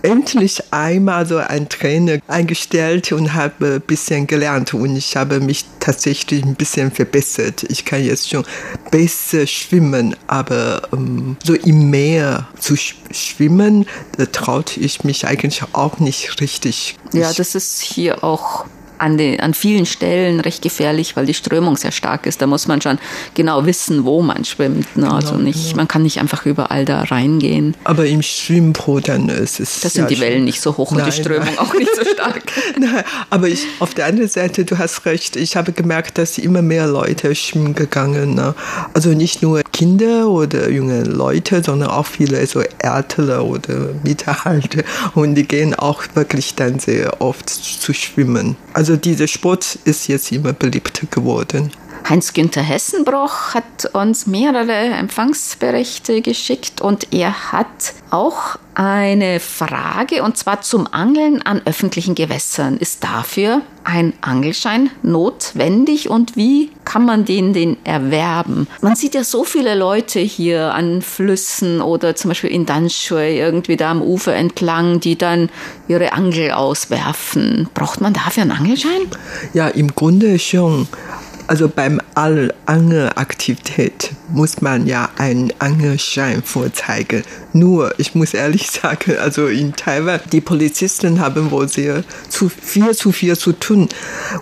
endlich 0.01 0.61
einmal 0.71 1.25
so 1.25 1.37
einen 1.37 1.69
Trainer 1.69 2.19
eingestellt 2.27 3.11
und 3.11 3.33
habe 3.33 3.75
ein 3.75 3.81
bisschen 3.81 4.27
gelernt. 4.27 4.73
Und 4.73 4.95
ich 4.95 5.15
habe 5.15 5.39
mich 5.39 5.65
tatsächlich 5.79 6.43
ein 6.43 6.55
bisschen 6.55 6.91
verbessert. 6.91 7.63
Ich 7.69 7.85
kann 7.85 8.03
jetzt 8.03 8.29
schon 8.29 8.45
besser 8.91 9.47
schwimmen, 9.47 10.15
aber 10.27 10.83
ähm, 10.93 11.37
so 11.43 11.53
im 11.53 11.89
Meer 11.89 12.47
zu 12.59 12.75
schwimmen, 12.75 13.85
da 14.17 14.25
traute 14.25 14.79
ich 14.79 15.03
mich 15.03 15.25
eigentlich 15.25 15.63
auch 15.73 15.99
nicht 15.99 16.39
richtig. 16.41 16.97
Ja, 17.13 17.33
das 17.33 17.55
ist 17.55 17.81
hier 17.81 18.23
auch 18.23 18.65
an, 19.01 19.17
den, 19.17 19.39
an 19.39 19.53
vielen 19.53 19.85
Stellen 19.85 20.39
recht 20.39 20.61
gefährlich, 20.61 21.15
weil 21.15 21.25
die 21.25 21.33
Strömung 21.33 21.75
sehr 21.75 21.91
stark 21.91 22.25
ist. 22.25 22.41
Da 22.41 22.47
muss 22.47 22.67
man 22.67 22.81
schon 22.81 22.99
genau 23.33 23.65
wissen, 23.65 24.05
wo 24.05 24.21
man 24.21 24.45
schwimmt. 24.45 24.95
Ne? 24.95 25.11
Also 25.11 25.11
genau, 25.11 25.15
also 25.15 25.35
nicht, 25.37 25.63
genau. 25.65 25.77
man 25.77 25.87
kann 25.87 26.03
nicht 26.03 26.19
einfach 26.19 26.45
überall 26.45 26.85
da 26.85 27.01
reingehen. 27.01 27.75
Aber 27.83 28.05
im 28.05 28.21
Schwimmboot 28.21 29.07
dann 29.07 29.27
ist 29.29 29.59
es. 29.59 29.79
Das 29.79 29.93
sind 29.93 30.03
ja 30.03 30.07
die 30.07 30.19
Wellen 30.19 30.43
nicht 30.45 30.61
so 30.61 30.77
hoch 30.77 30.91
nein, 30.91 31.05
und 31.05 31.07
die 31.07 31.19
Strömung 31.19 31.45
nein. 31.45 31.57
auch 31.57 31.73
nicht 31.73 31.95
so 31.95 32.03
stark. 32.05 32.43
nein, 32.79 33.03
aber 33.29 33.47
ich, 33.47 33.65
auf 33.79 33.93
der 33.95 34.05
anderen 34.05 34.29
Seite, 34.29 34.65
du 34.65 34.77
hast 34.77 35.05
recht, 35.05 35.35
ich 35.35 35.55
habe 35.55 35.71
gemerkt, 35.71 36.17
dass 36.17 36.37
immer 36.37 36.61
mehr 36.61 36.85
Leute 36.85 37.33
schwimmen 37.33 37.73
gegangen. 37.73 38.35
Ne? 38.35 38.53
Also 38.93 39.09
nicht 39.09 39.41
nur 39.41 39.63
Kinder 39.81 40.29
oder 40.29 40.69
junge 40.69 41.01
Leute, 41.05 41.63
sondern 41.63 41.89
auch 41.89 42.05
viele 42.05 42.45
so 42.45 42.61
ältere 42.83 43.43
oder 43.43 43.89
Mittelalte. 44.03 44.83
Und 45.15 45.33
die 45.33 45.47
gehen 45.47 45.73
auch 45.73 46.03
wirklich 46.13 46.53
dann 46.53 46.77
sehr 46.77 47.19
oft 47.19 47.49
zu 47.49 47.91
schwimmen. 47.91 48.57
Also 48.73 48.95
dieser 48.95 49.25
Sport 49.25 49.79
ist 49.85 50.07
jetzt 50.07 50.31
immer 50.31 50.53
beliebter 50.53 51.07
geworden. 51.09 51.71
Heinz-Günther 52.09 52.61
Hessenbroch 52.61 53.53
hat 53.53 53.93
uns 53.93 54.27
mehrere 54.27 54.71
Empfangsberichte 54.71 56.21
geschickt 56.21 56.81
und 56.81 57.13
er 57.13 57.51
hat 57.51 57.93
auch 58.09 58.57
eine 58.73 59.39
Frage 59.39 60.23
und 60.23 60.37
zwar 60.37 60.61
zum 60.61 60.87
Angeln 60.91 61.41
an 61.41 61.61
öffentlichen 61.65 62.15
Gewässern. 62.15 62.77
Ist 62.77 63.03
dafür 63.03 63.61
ein 63.83 64.13
Angelschein 64.21 64.89
notwendig 65.03 66.09
und 66.09 66.35
wie 66.35 66.71
kann 66.85 67.05
man 67.05 67.25
den 67.25 67.53
denn 67.53 67.77
erwerben? 67.83 68.67
Man 68.81 68.95
sieht 68.95 69.15
ja 69.15 69.23
so 69.23 69.43
viele 69.43 69.75
Leute 69.75 70.19
hier 70.19 70.73
an 70.73 71.01
Flüssen 71.01 71.81
oder 71.81 72.15
zum 72.15 72.29
Beispiel 72.29 72.51
in 72.51 72.65
Danshui 72.65 73.37
irgendwie 73.37 73.77
da 73.77 73.91
am 73.91 74.01
Ufer 74.01 74.35
entlang, 74.35 74.99
die 74.99 75.17
dann 75.17 75.49
ihre 75.87 76.13
Angel 76.13 76.51
auswerfen. 76.51 77.69
Braucht 77.73 78.01
man 78.01 78.13
dafür 78.13 78.43
einen 78.43 78.51
Angelschein? 78.51 79.01
Ja, 79.53 79.67
im 79.67 79.95
Grunde 79.95 80.39
schon. 80.39 80.87
Also 81.51 81.67
beim 81.67 81.99
Angelaktivität 82.15 84.11
muss 84.29 84.61
man 84.61 84.87
ja 84.87 85.09
einen 85.17 85.51
Angelschein 85.59 86.43
vorzeigen. 86.43 87.23
Nur, 87.53 87.93
ich 87.99 88.15
muss 88.15 88.33
ehrlich 88.33 88.69
sagen, 88.71 89.17
also 89.17 89.47
in 89.47 89.73
Taiwan, 89.75 90.19
die 90.31 90.41
Polizisten 90.41 91.19
haben 91.19 91.51
wohl 91.51 91.67
sehr 91.67 92.03
zu 92.29 92.49
viel 92.49 92.95
zu 92.95 93.11
viel 93.11 93.37
zu 93.37 93.53
tun 93.53 93.89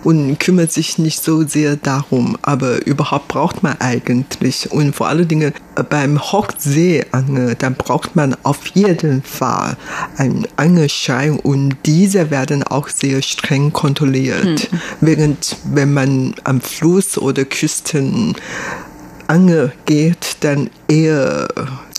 und 0.04 0.40
kümmert 0.40 0.72
sich 0.72 0.98
nicht 0.98 1.24
so 1.24 1.48
sehr 1.48 1.76
darum. 1.76 2.38
Aber 2.42 2.86
überhaupt 2.86 3.28
braucht 3.28 3.64
man 3.64 3.78
eigentlich 3.80 4.72
und 4.72 4.96
vor 4.96 5.08
allen 5.08 5.28
Dingen 5.28 5.54
beim 5.90 6.20
Hochseeangel, 6.20 7.56
dann 7.56 7.76
braucht 7.76 8.16
man 8.16 8.36
auf 8.44 8.68
jeden 8.68 9.24
Fall 9.24 9.78
einen 10.18 10.48
Angelschein 10.58 11.40
und 11.40 11.78
diese 11.86 12.32
werden 12.32 12.64
auch 12.64 12.90
sehr 12.90 13.22
streng 13.22 13.72
kontrolliert. 13.72 14.70
Hm. 14.70 14.82
Während 15.02 15.58
wenn 15.64 15.94
man 15.94 16.36
am 16.44 16.62
Fluss 16.62 17.18
oder 17.18 17.46
Küsten 17.46 18.36
Angel 19.28 19.72
geht, 19.86 20.38
dann 20.42 20.70
eher 20.88 21.48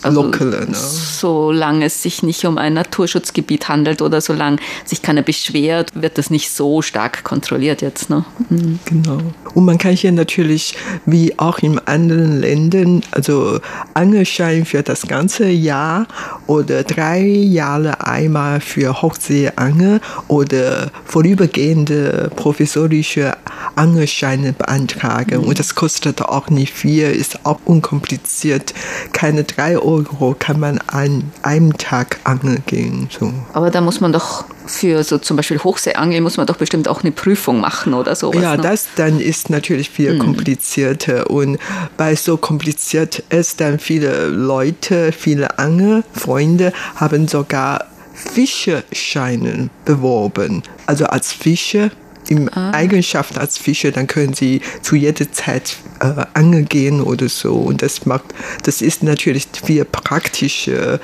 also. 0.03 0.23
Ne? 0.23 0.67
Solange 0.73 1.85
es 1.85 2.01
sich 2.01 2.23
nicht 2.23 2.45
um 2.45 2.57
ein 2.57 2.73
Naturschutzgebiet 2.73 3.69
handelt 3.69 4.01
oder 4.01 4.21
solange 4.21 4.57
sich 4.85 5.01
keiner 5.01 5.21
beschwert, 5.21 5.89
wird 5.93 6.17
das 6.17 6.29
nicht 6.29 6.51
so 6.51 6.81
stark 6.81 7.23
kontrolliert 7.23 7.81
jetzt. 7.81 8.09
Ne? 8.09 8.25
Mhm. 8.49 8.79
Genau. 8.85 9.19
Und 9.53 9.65
man 9.65 9.77
kann 9.77 9.95
hier 9.95 10.11
natürlich, 10.11 10.75
wie 11.05 11.37
auch 11.37 11.59
in 11.59 11.79
anderen 11.79 12.39
Ländern, 12.39 13.03
also 13.11 13.59
Angelschein 13.93 14.65
für 14.65 14.81
das 14.81 15.03
ganze 15.03 15.47
Jahr 15.47 16.07
oder 16.47 16.83
drei 16.83 17.21
Jahre 17.21 18.05
einmal 18.05 18.61
für 18.61 19.01
Hochseeangel 19.01 20.01
oder 20.27 20.91
vorübergehende 21.05 22.31
professorische 22.35 23.37
Angelscheine 23.75 24.53
beantragen. 24.53 25.41
Mhm. 25.41 25.47
Und 25.47 25.59
das 25.59 25.75
kostet 25.75 26.21
auch 26.21 26.49
nicht 26.49 26.73
viel, 26.73 27.11
ist 27.11 27.45
auch 27.45 27.59
unkompliziert. 27.65 28.73
Keine 29.13 29.43
drei 29.43 29.77
Euro 29.77 29.90
Euro 29.91 30.35
kann 30.37 30.59
man 30.59 30.79
an 30.87 31.23
einem 31.41 31.77
Tag 31.77 32.19
angeln 32.23 32.63
gehen. 32.65 33.09
So. 33.17 33.33
Aber 33.53 33.69
da 33.69 33.81
muss 33.81 33.99
man 33.99 34.13
doch 34.13 34.45
für 34.65 35.03
so 35.03 35.17
zum 35.17 35.37
Beispiel 35.37 35.59
Hochseeangeln 35.59 36.23
muss 36.23 36.37
man 36.37 36.47
doch 36.47 36.57
bestimmt 36.57 36.87
auch 36.87 37.01
eine 37.01 37.11
Prüfung 37.11 37.59
machen 37.59 37.93
oder 37.93 38.15
so. 38.15 38.33
Ja, 38.33 38.55
ne? 38.55 38.63
das 38.63 38.87
dann 38.95 39.19
ist 39.19 39.49
natürlich 39.49 39.89
viel 39.89 40.13
mhm. 40.13 40.19
komplizierter 40.19 41.29
und 41.29 41.57
weil 41.97 42.13
es 42.13 42.23
so 42.23 42.37
kompliziert 42.37 43.23
ist, 43.29 43.59
dann 43.59 43.79
viele 43.79 44.27
Leute, 44.27 45.11
viele 45.11 45.59
Angelfreunde 45.59 46.71
haben 46.95 47.27
sogar 47.27 47.85
Fischerscheinen 48.13 49.69
beworben. 49.85 50.63
Also 50.85 51.05
als 51.05 51.33
Fischer, 51.33 51.89
in 52.31 52.49
Ah. 52.53 52.71
Eigenschaft 52.71 53.37
als 53.37 53.57
Fischer, 53.57 53.91
dann 53.91 54.07
können 54.07 54.33
Sie 54.33 54.61
zu 54.81 54.95
jeder 54.95 55.31
Zeit 55.31 55.75
äh, 55.99 56.25
angeln 56.33 56.67
gehen 56.67 57.01
oder 57.01 57.27
so. 57.27 57.53
Und 57.55 57.81
das 57.81 58.05
macht, 58.05 58.23
das 58.63 58.81
ist 58.81 59.03
natürlich 59.03 59.47
viel 59.63 59.83
praktischer, 59.83 60.99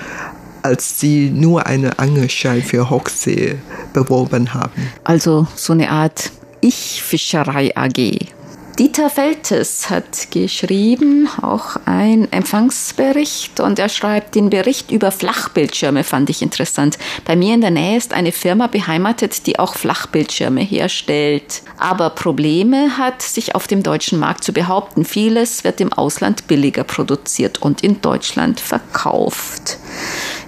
als 0.64 1.00
Sie 1.00 1.30
nur 1.30 1.66
einen 1.66 1.92
Angelschein 2.00 2.64
für 2.64 2.90
Hochsee 2.90 3.56
beworben 3.94 4.54
haben. 4.54 4.90
Also 5.04 5.48
so 5.56 5.74
eine 5.74 5.90
Art 5.90 6.32
Ich-Fischerei 6.62 7.76
AG. 7.76 8.28
Dieter 8.80 9.10
Feltes 9.10 9.90
hat 9.90 10.30
geschrieben, 10.30 11.28
auch 11.42 11.78
ein 11.86 12.32
Empfangsbericht 12.32 13.60
und 13.60 13.80
er 13.80 13.90
schreibt, 13.90 14.36
den 14.36 14.52
Bericht 14.52 14.92
über 14.92 15.12
Flachbildschirme 15.12 16.04
fand 16.04 16.30
ich 16.30 16.44
interessant. 16.44 17.00
Bei 17.26 17.36
mir 17.36 17.56
in 17.56 17.62
der 17.62 17.72
Nähe 17.72 17.98
ist 17.98 18.14
eine 18.14 18.32
Firma 18.32 18.68
beheimatet, 18.68 19.48
die 19.48 19.58
auch 19.58 19.74
Flachbildschirme 19.74 20.62
herstellt. 20.62 21.64
Aber 21.80 22.12
Probleme 22.12 23.00
hat, 23.00 23.24
sich 23.24 23.56
auf 23.56 23.66
dem 23.66 23.82
deutschen 23.82 24.20
Markt 24.20 24.44
zu 24.44 24.54
behaupten. 24.54 25.06
Vieles 25.06 25.64
wird 25.64 25.82
im 25.82 25.92
Ausland 25.92 26.46
billiger 26.46 26.84
produziert 26.84 27.60
und 27.60 27.84
in 27.84 28.02
Deutschland 28.02 28.60
verkauft. 28.60 29.80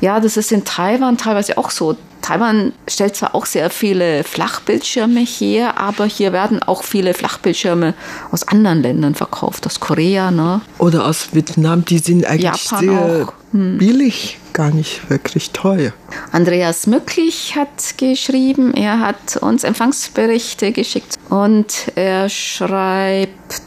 Ja, 0.01 0.19
das 0.19 0.37
ist 0.37 0.51
in 0.51 0.65
Taiwan 0.65 1.17
teilweise 1.17 1.57
auch 1.57 1.71
so. 1.71 1.97
Taiwan 2.29 2.73
stellt 2.87 3.15
zwar 3.15 3.33
auch 3.33 3.47
sehr 3.47 3.71
viele 3.71 4.23
Flachbildschirme 4.23 5.21
her, 5.21 5.79
aber 5.79 6.05
hier 6.05 6.31
werden 6.31 6.61
auch 6.61 6.83
viele 6.83 7.15
Flachbildschirme 7.15 7.95
aus 8.31 8.47
anderen 8.47 8.83
Ländern 8.83 9.15
verkauft, 9.15 9.65
aus 9.65 9.79
Korea, 9.79 10.29
ne? 10.29 10.61
Oder 10.77 11.07
aus 11.07 11.29
Vietnam, 11.31 11.85
die 11.85 11.97
sind 11.97 12.25
eigentlich 12.27 12.69
Japan 12.69 12.79
sehr. 12.79 13.33
Hm. 13.51 13.79
billig, 13.79 14.37
gar 14.53 14.69
nicht 14.69 15.09
wirklich 15.09 15.49
teuer. 15.49 15.91
Andreas 16.31 16.85
Mücklich 16.85 17.55
hat 17.55 17.97
geschrieben, 17.97 18.75
er 18.75 18.99
hat 18.99 19.37
uns 19.37 19.63
Empfangsberichte 19.63 20.71
geschickt 20.71 21.15
und 21.29 21.91
er 21.95 22.29
schreibt, 22.29 23.63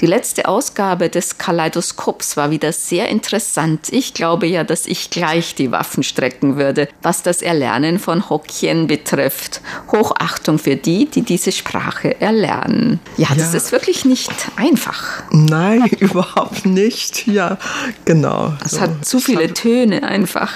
die 0.00 0.06
letzte 0.06 0.48
Ausgabe 0.48 1.08
des 1.08 1.38
Kaleidoskops 1.38 2.36
war 2.36 2.50
wieder 2.50 2.72
sehr 2.72 3.08
interessant. 3.08 3.88
Ich 3.90 4.12
glaube 4.12 4.46
ja, 4.46 4.64
dass 4.64 4.86
ich 4.86 5.10
gleich 5.10 5.54
die 5.54 5.70
Waffen 5.70 6.02
strecken 6.02 6.56
würde, 6.56 6.88
was 7.02 7.22
das 7.22 7.42
Erlernen 7.42 7.98
von 7.98 8.28
Hokkien 8.28 8.86
betrifft. 8.86 9.60
Hochachtung 9.92 10.58
für 10.58 10.76
die, 10.76 11.06
die 11.06 11.22
diese 11.22 11.52
Sprache 11.52 12.20
erlernen. 12.20 13.00
Ja, 13.16 13.28
das 13.36 13.52
Ja. 13.52 13.58
ist 13.58 13.72
wirklich 13.72 14.04
nicht 14.04 14.30
einfach. 14.56 15.22
Nein, 15.30 15.84
überhaupt 16.00 16.66
nicht. 16.66 17.26
Ja, 17.26 17.56
genau. 18.04 18.52
Es 18.64 18.72
So. 18.72 18.80
hat 18.80 19.04
zu 19.04 19.20
viele 19.20 19.52
Töne 19.54 20.02
einfach. 20.02 20.50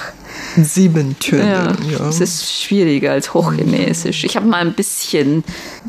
Sieben 0.57 1.09
Ja, 1.09 1.15
Töne. 1.19 1.77
Ja, 1.91 2.09
es 2.09 2.19
ist 2.19 2.63
schwieriger 2.63 3.11
als 3.11 3.33
Hochchinesisch. 3.33 4.23
Ich 4.23 4.35
habe 4.35 4.47
mal 4.47 4.59
ein 4.59 4.73
bisschen 4.73 5.43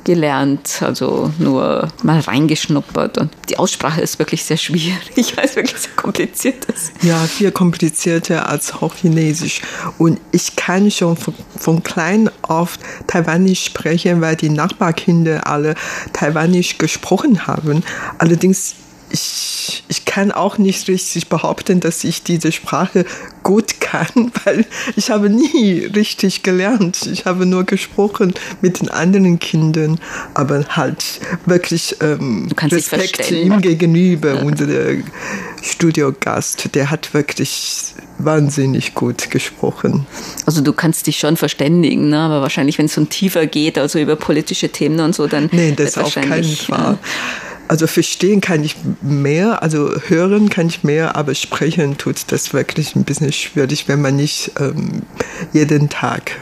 gelernt, 0.05 0.83
also 0.83 1.33
nur 1.39 1.89
mal 2.03 2.21
reingeschnuppert 2.21 3.19
und 3.19 3.31
die 3.49 3.59
Aussprache 3.59 4.01
ist 4.01 4.19
wirklich 4.19 4.45
sehr 4.45 4.57
schwierig, 4.57 5.37
weil 5.37 5.45
es 5.45 5.57
wirklich 5.57 5.81
sehr 5.81 5.93
kompliziert 5.97 6.65
ist. 6.67 6.93
ja, 7.03 7.19
viel 7.25 7.53
komplizierter 7.53 8.49
als 8.49 8.81
Hochchinesisch. 8.81 9.63
Und 9.99 10.21
ich 10.33 10.57
kann 10.57 10.91
schon 10.91 11.17
von, 11.17 11.35
von 11.57 11.83
klein 11.83 12.31
auf 12.43 12.79
Taiwanisch 13.07 13.65
sprechen, 13.65 14.21
weil 14.21 14.37
die 14.37 14.51
Nachbarkinder 14.51 15.47
alle 15.47 15.75
Taiwanisch 16.13 16.79
gesprochen 16.79 17.47
haben. 17.47 17.83
Allerdings 18.19 18.75
ich, 19.11 19.85
ich 19.89 20.05
kann 20.05 20.33
auch 20.33 20.59
nicht 20.59 20.89
richtig 20.89 21.29
behaupten, 21.29 21.81
dass 21.81 22.05
ich 22.05 22.23
diese 22.23 22.53
Sprache 22.53 23.05
gut 23.43 23.81
kann, 23.81 24.33
weil 24.45 24.65
ich 24.97 25.11
habe 25.11 25.31
nie 25.31 25.85
richtig 25.95 26.43
gelernt. 26.43 27.07
Ich 27.07 27.25
habe 27.25 27.47
nur 27.47 27.65
gesprochen 27.65 28.35
mit 28.61 28.81
den 28.81 28.91
anderen 28.91 29.39
Kindern, 29.39 30.01
aber 30.35 30.65
halt 30.69 31.21
wirklich 31.47 31.97
ähm, 32.01 32.47
Du 32.49 32.55
kannst 32.55 32.77
dich 32.77 32.93
Respekt 32.93 33.31
ihm 33.31 33.61
gegenüber. 33.61 34.43
Unser 34.43 34.67
Studiogast, 35.63 36.75
der 36.75 36.91
hat 36.91 37.13
wirklich 37.15 37.95
wahnsinnig 38.19 38.95
gut 38.95 39.31
gesprochen. 39.31 40.07
Also 40.47 40.61
du 40.61 40.73
kannst 40.73 41.07
dich 41.07 41.19
schon 41.19 41.37
verständigen, 41.37 42.11
ne? 42.11 42.19
aber 42.19 42.43
wahrscheinlich, 42.43 42.79
wenn 42.79 42.87
es 42.87 42.95
so 42.95 43.05
tiefer 43.05 43.47
geht, 43.47 43.79
also 43.79 43.99
über 43.99 44.17
politische 44.17 44.69
Themen 44.69 45.01
und 45.01 45.15
so, 45.15 45.27
dann 45.27 45.49
Nee, 45.53 45.73
das 45.73 45.99
auf 45.99 46.15
keinen 46.15 46.45
Fall. 46.45 46.99
Also 47.71 47.87
verstehen 47.87 48.41
kann 48.41 48.65
ich 48.65 48.75
mehr, 49.01 49.63
also 49.63 49.95
hören 50.09 50.49
kann 50.49 50.67
ich 50.67 50.83
mehr, 50.83 51.15
aber 51.15 51.37
sprechen 51.37 51.97
tut 51.99 52.17
das 52.33 52.53
wirklich 52.53 52.97
ein 52.97 53.05
bisschen 53.05 53.33
schwierig, 53.33 53.87
wenn 53.87 54.03
man 54.03 54.17
nicht 54.17 54.51
ähm, 54.59 55.03
jeden 55.53 55.89
Tag 55.89 56.33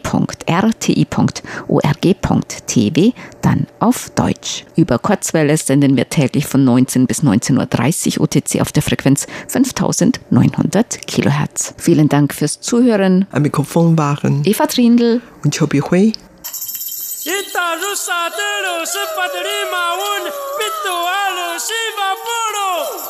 dann 3.41 3.67
auf 3.81 4.11
Deutsch. 4.15 4.65
Über 4.77 4.99
Kurzwelle 4.99 5.57
senden 5.57 5.97
wir 5.97 6.09
täglich 6.09 6.47
von 6.47 6.65
19 6.65 7.07
bis 7.07 7.23
19.30 7.23 7.62
18.30 7.67 8.19
Uhr 8.19 8.25
UTC 8.25 8.61
auf 8.61 8.73
der 8.73 8.83
Frequenz 8.83 9.27
5900 9.49 11.07
Kilohertz. 11.07 11.75
Vielen 11.79 12.09
Dank 12.09 12.35
fürs 12.35 12.61
Zuhören. 12.61 13.27
Am 13.31 13.43
Mikrofon 13.43 13.97
waren 13.99 14.43
Eva 14.45 14.67
Trindl 14.67 15.21
und 15.45 15.57
Chobi 15.57 15.81
Hui. 15.81 16.13
Itarusa 17.25 18.31
de 18.35 18.53
los 18.67 18.97
Padrimaun, 19.15 20.25
Pitualo, 20.59 21.59
Shiva 21.59 22.11
Puro. 22.25 23.02